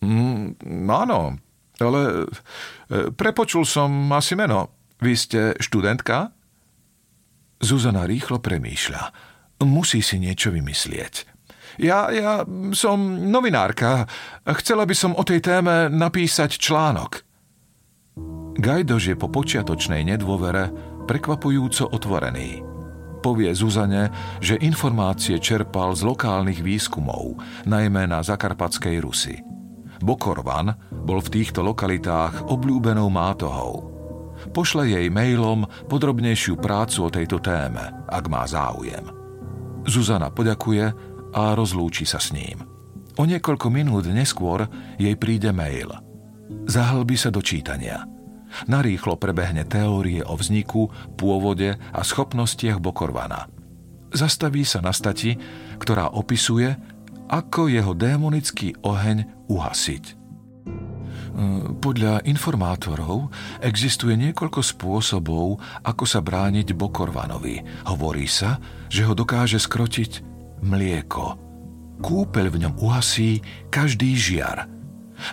[0.00, 0.56] Mm,
[0.88, 1.36] áno,
[1.76, 2.00] ale
[3.12, 4.72] prepočul som asi meno.
[5.04, 6.32] Vy ste študentka?
[7.60, 9.02] Zuzana rýchlo premýšľa.
[9.68, 11.28] Musí si niečo vymyslieť.
[11.76, 12.42] Ja, ja
[12.72, 14.08] som novinárka.
[14.44, 17.22] Chcela by som o tej téme napísať článok.
[18.60, 20.72] Gajdož je po počiatočnej nedôvere
[21.04, 22.64] prekvapujúco otvorený.
[23.20, 24.08] Povie Zuzane,
[24.40, 27.36] že informácie čerpal z lokálnych výskumov,
[27.68, 29.36] najmä na Zakarpatskej Rusi.
[30.00, 30.72] Bokorvan
[31.04, 33.89] bol v týchto lokalitách obľúbenou mátohou
[34.50, 39.04] pošle jej mailom podrobnejšiu prácu o tejto téme, ak má záujem.
[39.84, 40.84] Zuzana poďakuje
[41.34, 42.64] a rozlúči sa s ním.
[43.18, 44.64] O niekoľko minút neskôr
[44.96, 45.92] jej príde mail.
[46.66, 48.06] Zahlbí sa do čítania.
[48.66, 53.46] Narýchlo prebehne teórie o vzniku, pôvode a schopnostiach Bokorvana.
[54.10, 55.38] Zastaví sa na stati,
[55.78, 56.74] ktorá opisuje,
[57.30, 60.19] ako jeho démonický oheň uhasiť.
[61.80, 63.32] Podľa informátorov
[63.64, 67.88] existuje niekoľko spôsobov, ako sa brániť Bokorvanovi.
[67.88, 68.60] Hovorí sa,
[68.92, 70.20] že ho dokáže skrotiť
[70.60, 71.40] mlieko.
[72.00, 73.40] Kúpeľ v ňom uhasí
[73.72, 74.68] každý žiar.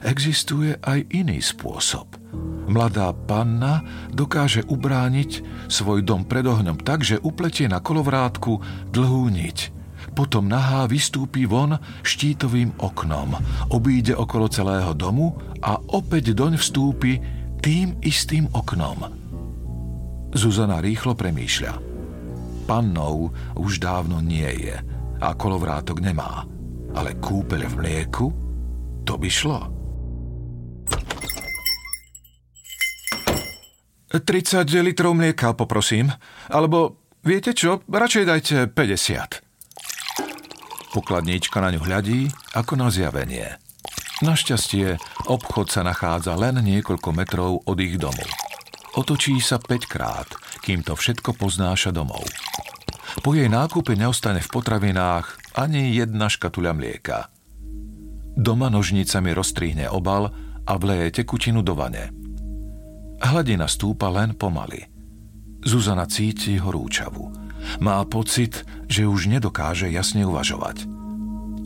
[0.04, 2.20] Existuje aj iný spôsob.
[2.68, 8.60] Mladá panna dokáže ubrániť svoj dom pred ohňom tak, že upletie na kolovrátku
[8.92, 9.60] dlhú niť–
[10.18, 13.38] potom nahá vystúpi von štítovým oknom,
[13.70, 17.22] obíde okolo celého domu a opäť doň vstúpi
[17.62, 19.06] tým istým oknom.
[20.34, 21.74] Zuzana rýchlo premýšľa.
[22.66, 23.30] Pannou
[23.62, 24.76] už dávno nie je
[25.22, 26.50] a kolovrátok nemá,
[26.98, 28.26] ale kúpeľ v mlieku,
[29.06, 29.70] to by šlo.
[34.18, 36.10] 30 litrov mlieka, poprosím.
[36.50, 39.47] Alebo, viete čo, radšej dajte 50.
[40.92, 43.60] Pokladníčka na ňu hľadí ako na zjavenie.
[44.24, 44.98] Našťastie
[45.30, 48.26] obchod sa nachádza len niekoľko metrov od ich domu.
[48.98, 50.26] Otočí sa 5 krát,
[50.66, 52.26] kým to všetko poznáša domov.
[53.22, 57.30] Po jej nákupe neostane v potravinách ani jedna škatuľa mlieka.
[58.38, 60.30] Doma nožnicami roztrihne obal
[60.66, 62.10] a vleje tekutinu do vane.
[63.22, 64.86] Hladina stúpa len pomaly.
[65.66, 67.47] Zuzana cíti horúčavu.
[67.84, 70.88] Má pocit, že už nedokáže jasne uvažovať.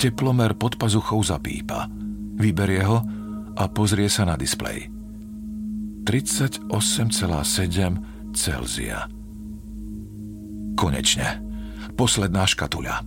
[0.01, 1.85] Teplomer pod pazuchou zapípa.
[2.41, 3.05] Vyberie ho
[3.53, 4.89] a pozrie sa na displej.
[6.03, 9.05] 38,7 Celzia.
[10.73, 11.27] Konečne.
[11.93, 13.05] Posledná škatuľa.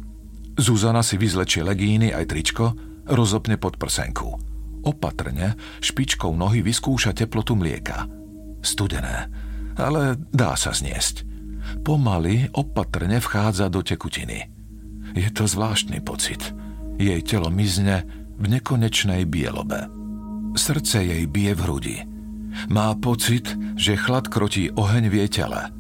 [0.55, 2.79] Zuzana si vyzlečie legíny aj tričko,
[3.11, 4.39] rozopne pod prsenku.
[4.87, 8.07] Opatrne špičkou nohy vyskúša teplotu mlieka.
[8.63, 9.27] Studené,
[9.75, 11.34] ale dá sa zniesť.
[11.83, 14.47] Pomaly, opatrne vchádza do tekutiny.
[15.15, 16.55] Je to zvláštny pocit.
[16.99, 18.07] Jej telo mizne
[18.39, 19.91] v nekonečnej bielobe.
[20.55, 21.97] Srdce jej bije v hrudi.
[22.71, 25.75] Má pocit, že chlad krotí oheň v jej tele.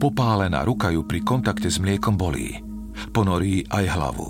[0.00, 2.60] Popálená ruka ju pri kontakte s mliekom bolí.
[3.12, 4.28] Ponorí aj hlavu.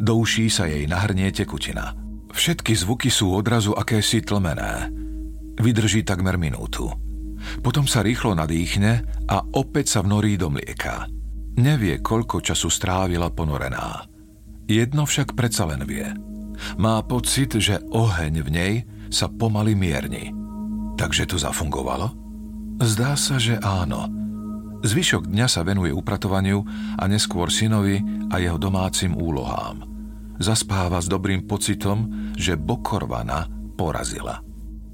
[0.00, 1.94] Do uší sa jej nahrnie tekutina.
[2.30, 4.90] Všetky zvuky sú odrazu akési tlmené.
[5.60, 6.88] Vydrží takmer minútu.
[7.58, 11.10] Potom sa rýchlo nadýchne a opäť sa vnorí do mlieka.
[11.58, 14.06] Nevie, koľko času strávila ponorená.
[14.70, 16.06] Jedno však predsa len vie.
[16.78, 18.74] Má pocit, že oheň v nej
[19.10, 20.30] sa pomaly mierni.
[20.94, 22.14] Takže to zafungovalo?
[22.80, 24.06] Zdá sa, že áno.
[24.80, 26.64] Zvyšok dňa sa venuje upratovaniu
[26.96, 28.00] a neskôr synovi
[28.32, 29.84] a jeho domácim úlohám.
[30.40, 33.44] Zaspáva s dobrým pocitom, že Bokorvana
[33.76, 34.40] porazila.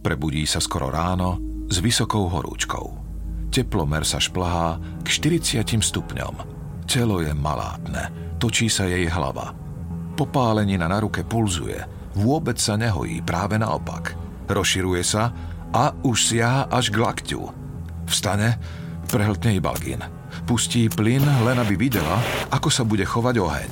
[0.02, 2.94] Prebudí sa skoro ráno s vysokou horúčkou.
[3.50, 6.34] Teplomer sa šplhá k 40 stupňom.
[6.86, 9.56] Telo je malátne, točí sa jej hlava.
[10.14, 11.76] Popálenina na ruke pulzuje,
[12.16, 14.16] vôbec sa nehojí, práve naopak.
[14.46, 15.34] Rozširuje sa
[15.74, 17.42] a už siaha až k lakťu.
[18.06, 18.56] Vstane,
[19.10, 20.00] prehltne jej balgín.
[20.46, 22.22] Pustí plyn, len aby videla,
[22.54, 23.70] ako sa bude chovať oheň.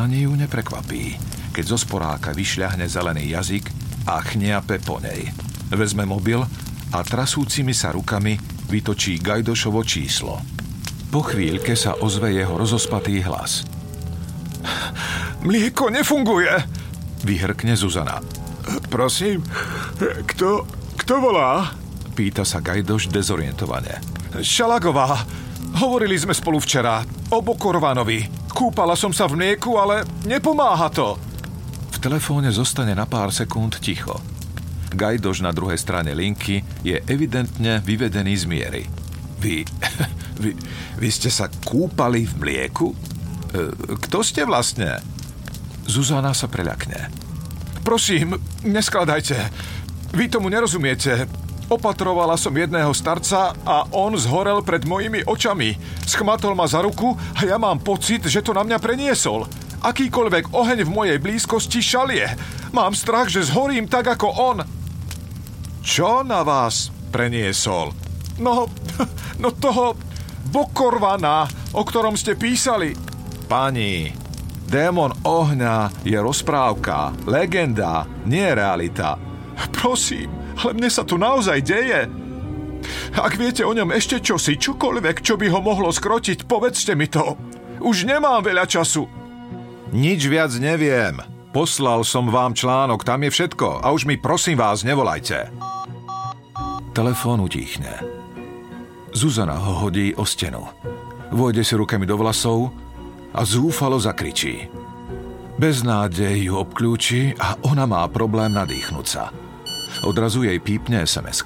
[0.00, 1.20] Ani ju neprekvapí,
[1.52, 3.68] keď zo sporáka vyšľahne zelený jazyk
[4.08, 5.30] a chniape po nej.
[5.72, 6.40] Vezme mobil
[6.92, 8.36] a trasúcimi sa rukami
[8.68, 10.36] vytočí Gajdošovo číslo.
[11.12, 13.64] Po chvíľke sa ozve jeho rozospatý hlas.
[15.44, 16.52] Mlieko nefunguje,
[17.24, 18.20] vyhrkne Zuzana.
[18.88, 19.42] Prosím,
[20.28, 20.64] kto,
[21.00, 21.74] kto volá?
[22.12, 23.98] Pýta sa Gajdoš dezorientovane.
[24.40, 25.24] Šalagová,
[25.80, 28.48] hovorili sme spolu včera o Bokorvanovi.
[28.52, 31.16] Kúpala som sa v mlieku, ale nepomáha to.
[31.92, 34.31] V telefóne zostane na pár sekúnd ticho.
[34.94, 38.82] Gajdoš na druhej strane linky je evidentne vyvedený z miery.
[39.42, 39.66] Vy,
[40.42, 40.50] vy,
[40.98, 42.92] vy ste sa kúpali v mlieku?
[42.92, 42.96] E,
[44.08, 45.02] kto ste vlastne?
[45.84, 47.10] Zuzana sa preľakne.
[47.82, 49.36] Prosím, neskladajte.
[50.14, 51.26] Vy tomu nerozumiete.
[51.72, 55.74] Opatrovala som jedného starca a on zhorel pred mojimi očami.
[56.04, 59.48] Schmatol ma za ruku a ja mám pocit, že to na mňa preniesol.
[59.82, 62.28] Akýkoľvek oheň v mojej blízkosti šalie.
[62.70, 64.58] Mám strach, že zhorím tak ako on.
[65.82, 67.90] Čo na vás preniesol?
[68.38, 68.70] No,
[69.42, 69.98] no toho
[70.54, 72.94] Bokorvana, o ktorom ste písali.
[73.50, 74.14] Pani,
[74.70, 79.18] démon ohňa je rozprávka, legenda, nie realita.
[79.74, 80.30] Prosím,
[80.62, 82.06] ale mne sa tu naozaj deje.
[83.18, 87.34] Ak viete o ňom ešte čosi, čokoľvek, čo by ho mohlo skrotiť, povedzte mi to.
[87.82, 89.06] Už nemám veľa času.
[89.90, 91.31] Nič viac neviem.
[91.52, 93.84] Poslal som vám článok, tam je všetko.
[93.84, 95.52] A už mi prosím vás, nevolajte.
[96.96, 97.92] Telefón utichne.
[99.12, 100.64] Zuzana ho hodí o stenu.
[101.28, 102.72] Vojde si rukami do vlasov
[103.36, 104.68] a zúfalo zakričí.
[105.60, 109.28] Bez nádej ju obklúči a ona má problém nadýchnuť sa.
[110.08, 111.44] Odrazu jej pípne sms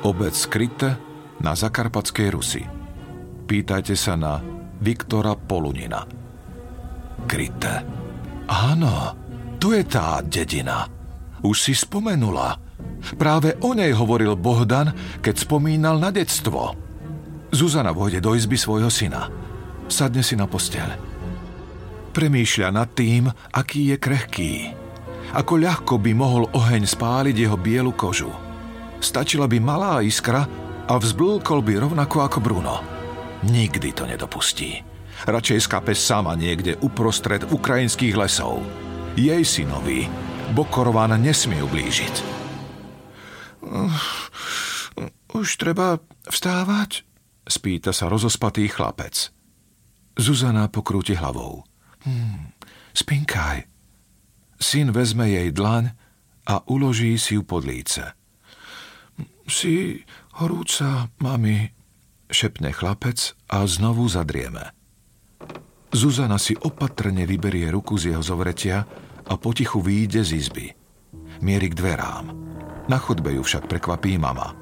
[0.00, 0.96] Obec skryte
[1.44, 2.64] na Zakarpatskej Rusi.
[3.44, 4.40] Pýtajte sa na
[4.80, 6.19] Viktora Polunina.
[7.26, 7.84] Kryté.
[8.46, 9.16] Áno,
[9.60, 10.88] tu je tá dedina.
[11.40, 12.60] Už si spomenula.
[13.16, 14.92] Práve o nej hovoril Bohdan,
[15.24, 16.76] keď spomínal na detstvo.
[17.50, 19.32] Zuzana vojde do izby svojho syna.
[19.88, 20.88] Sadne si na posteľ.
[22.12, 24.52] Premýšľa nad tým, aký je krehký
[25.30, 28.30] ako ľahko by mohol oheň spáliť jeho bielu kožu.
[28.98, 30.44] Stačila by malá iskra
[30.90, 32.74] a vzblúkol by rovnako ako Bruno.
[33.46, 34.89] Nikdy to nedopustí.
[35.28, 38.64] Radšej skape sama niekde uprostred ukrajinských lesov.
[39.18, 40.06] Jej synovi
[40.56, 42.14] Bokorvan nesmie ublížiť.
[45.30, 47.04] Už treba vstávať?
[47.46, 49.30] Spýta sa rozospatý chlapec.
[50.18, 51.64] Zuzana pokrúti hlavou.
[52.04, 52.56] Hmm,
[52.96, 53.70] spinkaj,
[54.60, 55.96] Syn vezme jej dlaň
[56.44, 58.12] a uloží si ju pod líce.
[59.48, 60.04] Si
[60.36, 61.72] horúca, mami,
[62.28, 64.76] šepne chlapec a znovu zadrieme.
[65.90, 68.86] Zuzana si opatrne vyberie ruku z jeho zovretia
[69.26, 70.66] a potichu výjde z izby.
[71.42, 72.26] Mierí k dverám.
[72.86, 74.54] Na chodbe ju však prekvapí mama.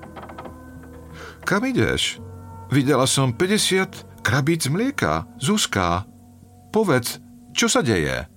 [1.45, 2.21] Kam ideš?
[2.69, 5.25] Videla som 50 krabíc mlieka.
[5.41, 6.05] Zuzka,
[6.73, 7.21] povedz,
[7.57, 8.29] čo sa deje?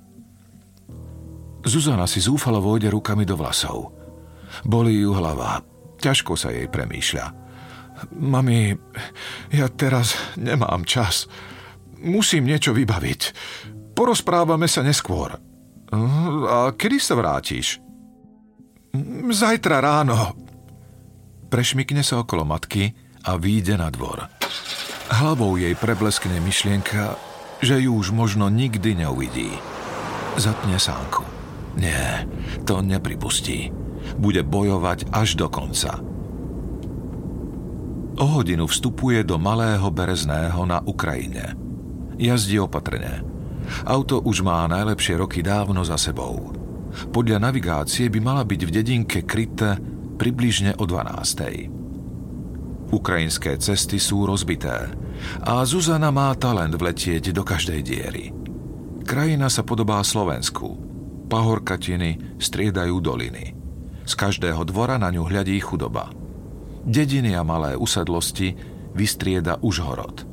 [1.68, 3.92] Zuzana si zúfalo vôjde rukami do vlasov.
[4.68, 5.64] Bolí ju hlava.
[6.02, 7.26] Ťažko sa jej premýšľa.
[8.18, 8.74] Mami,
[9.54, 11.30] ja teraz nemám čas.
[12.02, 13.22] Musím niečo vybaviť.
[13.94, 15.38] Porozprávame sa neskôr.
[16.48, 17.78] A kedy sa vrátiš?
[19.32, 20.34] Zajtra ráno.
[21.52, 22.96] Prešmikne sa okolo matky
[23.28, 24.28] a výjde na dvor.
[25.12, 27.20] Hlavou jej prebleskne myšlienka,
[27.60, 29.52] že ju už možno nikdy neuvidí.
[30.40, 31.28] Zatne sánku.
[31.76, 32.28] Nie,
[32.64, 33.72] to nepripustí.
[34.16, 36.00] Bude bojovať až do konca.
[38.20, 41.71] O hodinu vstupuje do Malého Berezného na Ukrajine.
[42.22, 43.26] Jazdí opatrne.
[43.82, 46.54] Auto už má najlepšie roky dávno za sebou.
[47.10, 49.82] Podľa navigácie by mala byť v dedinke kryté
[50.22, 52.94] približne o 12.
[52.94, 54.94] Ukrajinské cesty sú rozbité
[55.42, 58.30] a Zuzana má talent vletieť do každej diery.
[59.02, 60.92] Krajina sa podobá Slovensku
[61.32, 63.56] pahorkatiny striedajú doliny.
[64.04, 66.12] Z každého dvora na ňu hľadí chudoba.
[66.84, 68.52] Dediny a malé usadlosti
[68.92, 70.31] vystrieda Užhorod.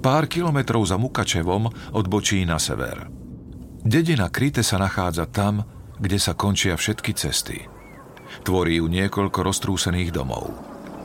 [0.00, 3.08] Pár kilometrov za Mukačevom odbočí na sever.
[3.86, 5.62] Dedina Kryte sa nachádza tam,
[5.96, 7.62] kde sa končia všetky cesty.
[8.42, 10.50] Tvorí ju niekoľko roztrúsených domov.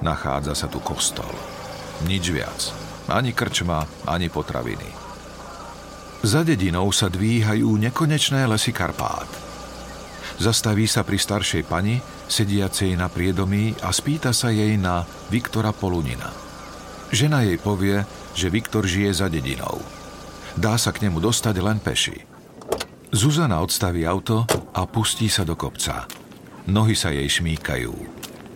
[0.02, 1.30] Nachádza sa tu kostol.
[2.10, 2.74] Nič viac.
[3.06, 4.90] Ani krčma, ani potraviny.
[6.22, 9.30] Za dedinou sa dvíhajú nekonečné lesy Karpát.
[10.42, 16.51] Zastaví sa pri staršej pani, sediacej na priedomí a spýta sa jej na Viktora Polunina.
[17.12, 19.84] Žena jej povie, že Viktor žije za dedinou.
[20.55, 22.24] Dá sa k nemu dostať len peši.
[23.12, 26.07] Zuzana odstaví auto a pustí sa do kopca.
[26.72, 27.91] Nohy sa jej šmíkajú.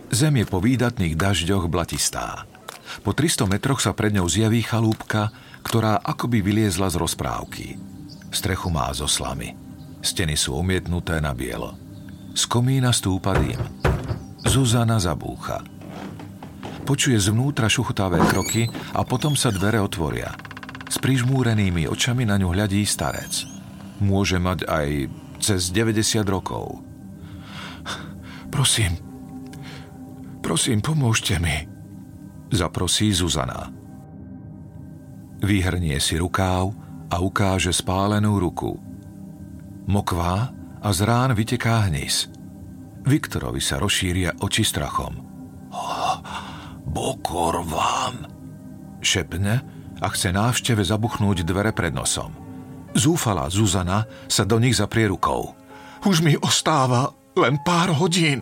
[0.08, 2.48] Zem je po výdatných dažďoch blatistá.
[3.04, 5.28] Po 300 metroch sa pred ňou zjaví chalúbka,
[5.60, 7.76] ktorá akoby vyliezla z rozprávky.
[8.32, 9.52] Strechu má zo slamy.
[10.00, 11.76] Steny sú umietnuté na bielo.
[12.32, 13.58] Z komína stúpa dým.
[14.46, 15.75] Zuzana zabúcha.
[16.86, 20.30] Počuje zvnútra šuchotavé kroky a potom sa dvere otvoria.
[20.86, 23.42] S prižmúrenými očami na ňu hľadí starec.
[23.98, 24.88] Môže mať aj
[25.42, 26.78] cez 90 rokov.
[28.54, 28.94] Prosím,
[30.40, 31.66] prosím, pomôžte mi,
[32.54, 33.66] zaprosí Zuzana.
[35.42, 36.70] Vyhrnie si rukáv
[37.10, 38.78] a ukáže spálenú ruku.
[39.90, 42.30] Mokvá a z rán vyteká hnis.
[43.02, 45.14] Viktorovi sa rozšíria oči strachom.
[45.74, 46.45] Oh,
[46.96, 48.24] Bokorván,
[49.04, 49.60] šepne
[50.00, 52.32] a chce návšteve zabuchnúť dvere pred nosom.
[52.96, 55.52] Zúfala Zuzana sa do nich zaprie rukou.
[56.08, 58.40] Už mi ostáva len pár hodín.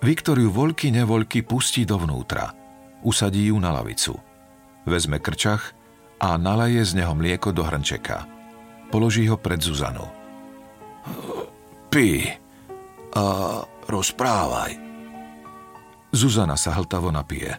[0.00, 2.56] Viktoriu voľky nevoľky pustí dovnútra.
[3.04, 4.16] Usadí ju na lavicu.
[4.88, 5.76] Vezme krčach
[6.16, 8.24] a nalaje z neho mlieko do hrnčeka.
[8.88, 10.08] Položí ho pred Zuzanu.
[11.92, 12.24] Pí
[13.12, 13.24] a
[13.84, 14.91] rozprávaj.
[16.12, 17.56] Zuzana sa hltavo napije.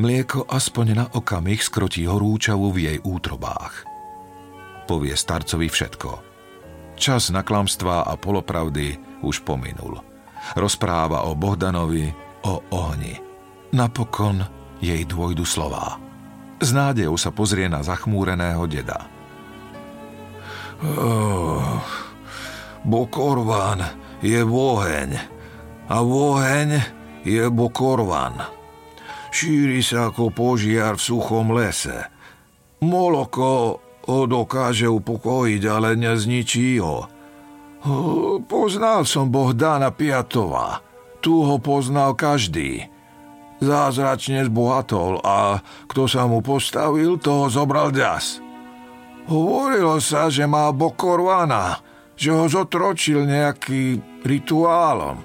[0.00, 3.84] Mlieko aspoň na okamih skrotí horúčavu v jej útrobách.
[4.88, 6.10] Povie starcovi všetko.
[6.96, 10.00] Čas na klamstvá a polopravdy už pominul.
[10.56, 12.08] Rozpráva o Bohdanovi,
[12.48, 13.20] o ohni.
[13.76, 14.42] Napokon
[14.80, 16.00] jej dôjdu slová.
[16.58, 19.06] S nádejou sa pozrie na zachmúreného deda.
[20.80, 21.84] Oh,
[22.86, 23.82] Bokorván
[24.24, 25.10] je voheň
[25.90, 26.97] a voheň
[27.28, 28.40] je bokorvan.
[29.28, 32.08] Šíri sa ako požiar v suchom lese.
[32.80, 37.04] Moloko ho dokáže upokojiť, ale nezničí ho.
[38.48, 40.80] Poznal som Bohdana Piatova.
[41.20, 42.88] Tu ho poznal každý.
[43.58, 45.60] Zázračne zbohatol a
[45.90, 48.38] kto sa mu postavil, toho zobral ďas.
[49.28, 51.82] Hovorilo sa, že má Bokorvana,
[52.16, 55.20] že ho zotročil nejaký rituálom.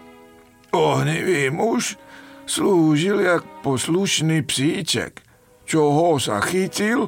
[0.73, 2.01] Ohnivý muž
[2.49, 5.21] slúžil jak poslušný psíček.
[5.69, 7.07] Čo ho sa chytil,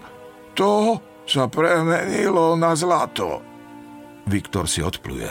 [0.53, 3.41] to sa premenilo na zlato.
[4.29, 5.27] Viktor si odpluje.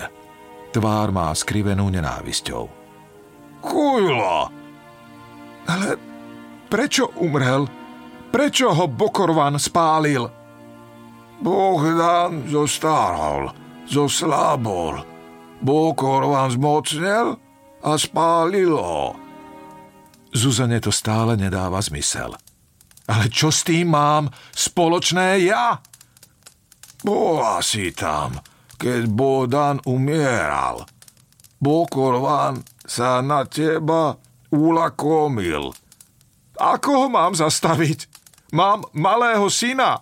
[0.75, 2.67] Tvár má skrivenú nenávisťou.
[3.63, 4.51] Kujlo!
[5.71, 5.89] Ale
[6.67, 7.71] prečo umrel?
[8.35, 10.27] Prečo ho Bokorvan spálil?
[11.39, 13.55] Bohdan zostarol,
[13.87, 14.99] zoslábol.
[15.63, 17.39] Bokorvan zmocnel
[17.85, 19.13] a spálilo.
[20.33, 22.35] Zuzane to stále nedáva zmysel.
[23.05, 25.79] Ale čo s tým mám spoločné ja?
[27.05, 28.41] Bola si tam,
[28.81, 30.89] keď Bodan umieral.
[31.61, 34.17] Bokorvan sa na teba
[34.49, 35.77] ulakomil.
[36.57, 38.09] Ako ho mám zastaviť?
[38.57, 40.01] Mám malého syna.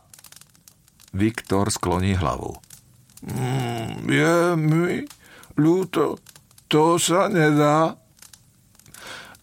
[1.11, 2.55] Viktor skloní hlavu.
[3.27, 5.05] Mm, je mi
[5.59, 6.19] ľúto,
[6.73, 8.01] to sa nedá.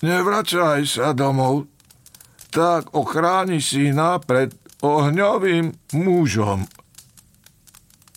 [0.02, 1.70] Nevračaj sa domov,
[2.50, 4.50] tak ochráni syna pred
[4.82, 6.66] ohňovým mužom.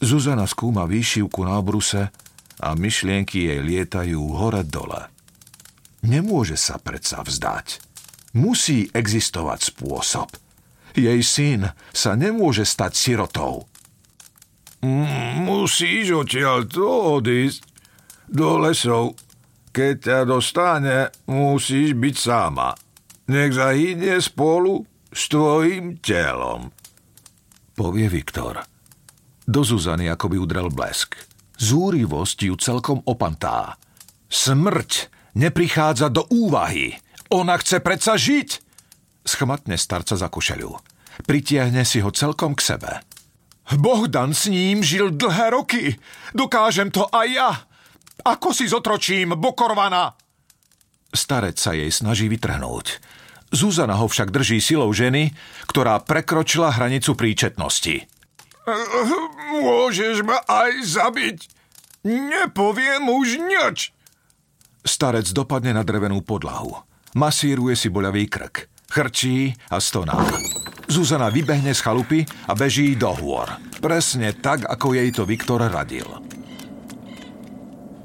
[0.01, 2.09] Zuzana skúma výšivku na obruse
[2.57, 5.13] a myšlienky jej lietajú hore-dole.
[6.09, 7.85] Nemôže sa predsa vzdať.
[8.33, 10.33] Musí existovať spôsob.
[10.97, 11.61] Jej syn
[11.93, 13.69] sa nemôže stať sirotou.
[15.45, 16.67] Musíš odtiaľ
[17.21, 17.72] odísť,
[18.33, 19.15] do lesov.
[19.73, 22.77] Keď ťa dostane, musíš byť sama.
[23.33, 26.73] Nech zahynie spolu s tvojim telom.
[27.73, 28.61] Povie Viktor.
[29.49, 31.17] Do Zuzany ako by udrel blesk.
[31.57, 33.81] Zúrivosť ju celkom opantá.
[34.29, 36.93] Smrť neprichádza do úvahy.
[37.33, 38.61] Ona chce predsa žiť.
[39.25, 40.69] Schmatne starca za košelu.
[41.25, 42.93] Pritiahne si ho celkom k sebe.
[43.73, 45.97] Bohdan s ním žil dlhé roky.
[46.37, 47.51] Dokážem to aj ja.
[48.23, 50.15] Ako si zotročím, Bokorvana?
[51.13, 53.03] Starec sa jej snaží vytrhnúť.
[53.53, 55.37] Zuzana ho však drží silou ženy,
[55.69, 58.09] ktorá prekročila hranicu príčetnosti.
[59.53, 61.39] Môžeš ma aj zabiť.
[62.09, 63.93] Nepoviem už nič.
[64.83, 66.81] Starec dopadne na drevenú podlahu.
[67.13, 68.73] Masíruje si boľavý krk.
[68.89, 70.17] Chrčí a stoná.
[70.89, 73.49] Zuzana vybehne z chalupy a beží do hôr.
[73.85, 76.09] Presne tak, ako jej to Viktor radil.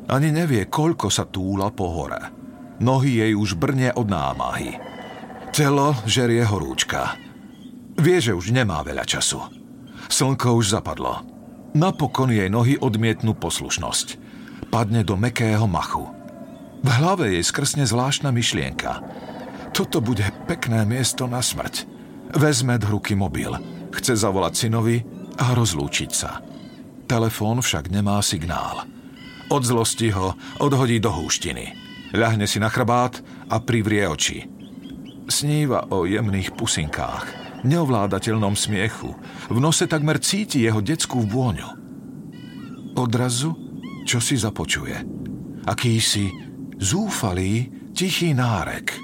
[0.08, 2.32] Ani nevie, koľko sa túla po hore.
[2.80, 4.80] Nohy jej už brne od námahy.
[5.52, 7.18] Telo žerie horúčka.
[7.98, 9.42] Vie, že už nemá veľa času.
[10.08, 11.26] Slnko už zapadlo.
[11.76, 14.08] Napokon jej nohy odmietnú poslušnosť.
[14.70, 16.06] Padne do mekého machu.
[16.86, 19.02] V hlave jej skrsne zvláštna myšlienka.
[19.74, 21.90] Toto bude pekné miesto na smrť.
[22.38, 23.52] Vezme do ruky mobil.
[23.92, 25.04] Chce zavolať synovi
[25.42, 26.40] a rozlúčiť sa.
[27.10, 28.97] Telefón však nemá signál.
[29.48, 31.76] Od zlosti ho odhodí do húštiny.
[32.12, 34.48] Ľahne si na chrbát a privrie oči.
[35.28, 37.26] Sníva o jemných pusinkách,
[37.68, 39.12] neovládateľnom smiechu.
[39.52, 41.68] V nose takmer cíti jeho detskú vôňu.
[42.96, 43.68] Odrazu
[44.08, 44.96] čo si započuje.
[45.68, 46.32] Akýsi
[46.80, 48.96] zúfalý, tichý nárek.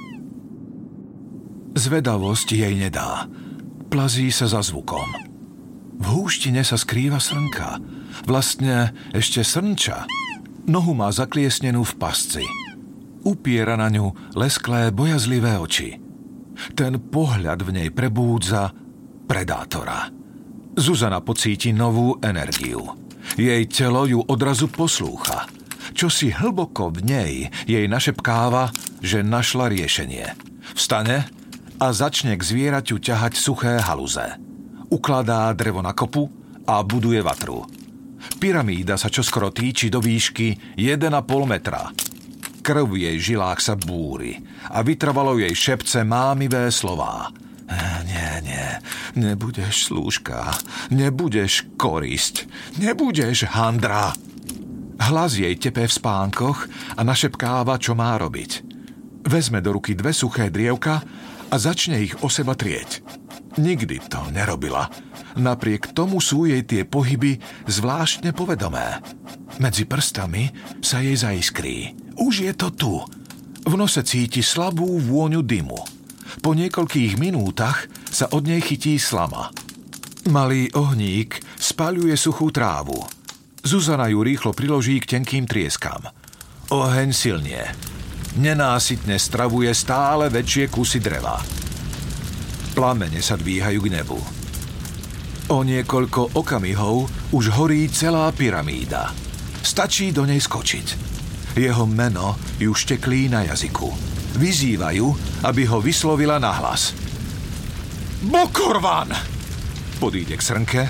[1.76, 3.28] Zvedavosť jej nedá.
[3.92, 5.06] Plazí sa za zvukom.
[6.00, 7.84] V húštine sa skrýva srnka.
[8.24, 10.08] Vlastne ešte srnča.
[10.64, 12.46] Nohu má zakliesnenú v pasci.
[13.24, 16.00] Upiera na ňu lesklé, bojazlivé oči.
[16.76, 18.72] Ten pohľad v nej prebúdza
[19.28, 20.12] predátora.
[20.76, 22.96] Zuzana pocíti novú energiu.
[23.40, 25.48] Jej telo ju odrazu poslúcha–
[25.94, 27.34] čo si hlboko v nej
[27.70, 30.32] jej našepkáva, že našla riešenie.
[30.74, 31.30] Vstane
[31.78, 34.40] a začne k zvieraťu ťahať suché haluze.
[34.90, 36.32] Ukladá drevo na kopu
[36.66, 37.68] a buduje vatru.
[38.40, 41.10] Pyramída sa čoskoro týči do výšky 1,5
[41.48, 41.90] metra.
[42.64, 44.40] Krv v jej žilách sa búri
[44.72, 47.28] a vytrvalo jej šepce mámivé slová.
[48.04, 48.68] Nie, nie,
[49.18, 50.54] nebudeš slúžka,
[50.94, 52.46] nebudeš korisť,
[52.78, 54.14] nebudeš handra.
[55.00, 58.64] Hlas jej tepé v spánkoch a našepkáva, čo má robiť.
[59.26, 61.02] Vezme do ruky dve suché drievka
[61.50, 63.23] a začne ich o seba trieť.
[63.54, 64.90] Nikdy to nerobila.
[65.38, 67.38] Napriek tomu sú jej tie pohyby
[67.70, 69.02] zvláštne povedomé.
[69.62, 70.50] Medzi prstami
[70.82, 71.94] sa jej zaiskrí.
[72.18, 72.94] Už je to tu.
[73.64, 75.82] V nose cíti slabú vôňu dymu.
[76.42, 79.54] Po niekoľkých minútach sa od nej chytí slama.
[80.34, 82.98] Malý ohník spaľuje suchú trávu.
[83.62, 86.10] Zuzana ju rýchlo priloží k tenkým trieskám.
[86.74, 87.64] Oheň silnie.
[88.34, 91.63] Nenásytne stravuje stále väčšie kusy dreva.
[92.74, 94.20] Plamene sa dvíhajú k nebu.
[95.54, 99.14] O niekoľko okamihov už horí celá pyramída.
[99.62, 100.88] Stačí do nej skočiť.
[101.54, 103.94] Jeho meno ju šteklí na jazyku.
[104.42, 105.06] Vyzývajú,
[105.46, 106.98] aby ho vyslovila nahlas.
[108.26, 109.14] Bokorvan!
[110.02, 110.82] Podíde k srnke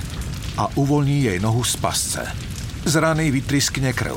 [0.56, 2.24] a uvoľní jej nohu z pasce.
[2.88, 4.16] Z rany vytriskne krv.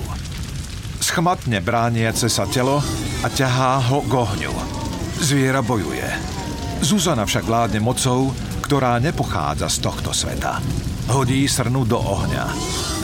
[1.02, 2.78] Schmatne brániace sa telo
[3.24, 4.54] a ťahá ho k ohňu.
[5.18, 6.35] Zviera bojuje.
[6.84, 8.32] Zuzana však vládne mocou,
[8.64, 10.60] ktorá nepochádza z tohto sveta.
[11.14, 12.50] Hodí srnu do ohňa.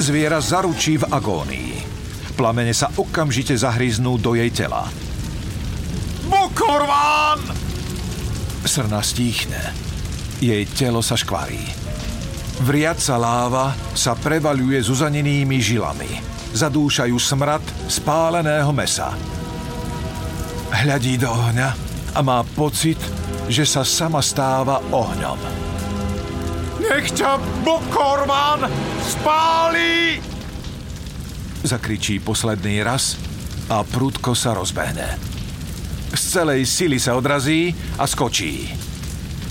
[0.03, 1.73] Zviera zaručí v agónii.
[2.35, 4.91] Plamene sa okamžite zahryznú do jej tela.
[6.27, 7.39] Bokorván!
[8.67, 9.61] Srna stíchne.
[10.43, 11.63] Jej telo sa škvarí.
[12.67, 16.11] Vriaca láva sa prevaľuje Zuzaninými žilami.
[16.53, 19.15] Zadúšajú smrad spáleného mesa.
[20.73, 21.69] Hľadí do ohňa
[22.13, 22.99] a má pocit,
[23.53, 25.39] že sa sama stáva ohňom.
[26.83, 28.67] Nech ťa Bokorman
[29.05, 30.19] spáli!
[31.63, 33.21] Zakričí posledný raz
[33.71, 35.15] a prudko sa rozbehne.
[36.11, 38.67] Z celej sily sa odrazí a skočí.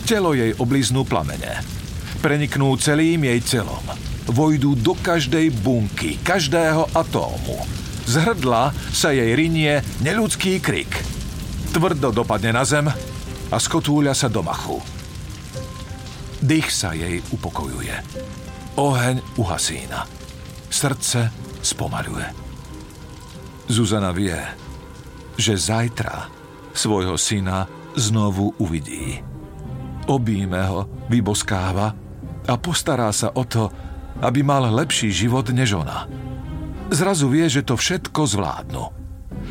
[0.04, 1.82] Telo jej obliznú plamene
[2.22, 3.82] preniknú celým jej telom.
[4.30, 7.58] Vojdú do každej bunky, každého atómu.
[8.06, 10.94] Z hrdla sa jej rinie neludský krik.
[11.74, 12.86] Tvrdo dopadne na zem
[13.52, 14.80] a skotúľa sa do machu.
[16.42, 17.94] Dých sa jej upokojuje.
[18.80, 20.08] Oheň uhasína.
[20.72, 21.30] Srdce
[21.62, 22.26] spomaluje.
[23.68, 24.40] Zuzana vie,
[25.36, 26.32] že zajtra
[26.72, 29.20] svojho syna znovu uvidí.
[30.08, 31.94] Obíme ho, vyboskáva
[32.48, 33.70] a postará sa o to,
[34.24, 36.10] aby mal lepší život než ona.
[36.92, 38.84] Zrazu vie, že to všetko zvládnu.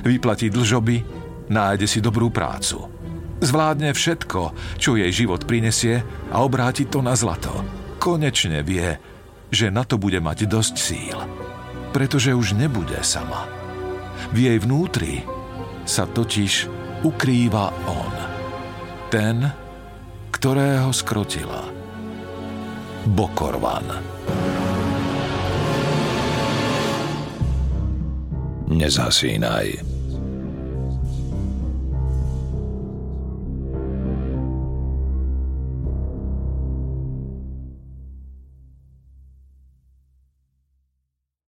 [0.05, 0.97] Vyplatí dlžoby,
[1.49, 3.00] nájde si dobrú prácu.
[3.41, 4.41] Zvládne všetko,
[4.77, 7.53] čo jej život prinesie a obráti to na zlato.
[7.97, 9.01] Konečne vie,
[9.49, 11.19] že na to bude mať dosť síl.
[11.91, 13.49] Pretože už nebude sama.
[14.31, 15.25] V jej vnútri
[15.89, 16.69] sa totiž
[17.03, 18.15] ukrýva on.
[19.09, 19.49] Ten,
[20.31, 21.65] ktorého skrotila.
[23.09, 23.89] Bokorvan.
[28.71, 29.90] Nezhasínaj.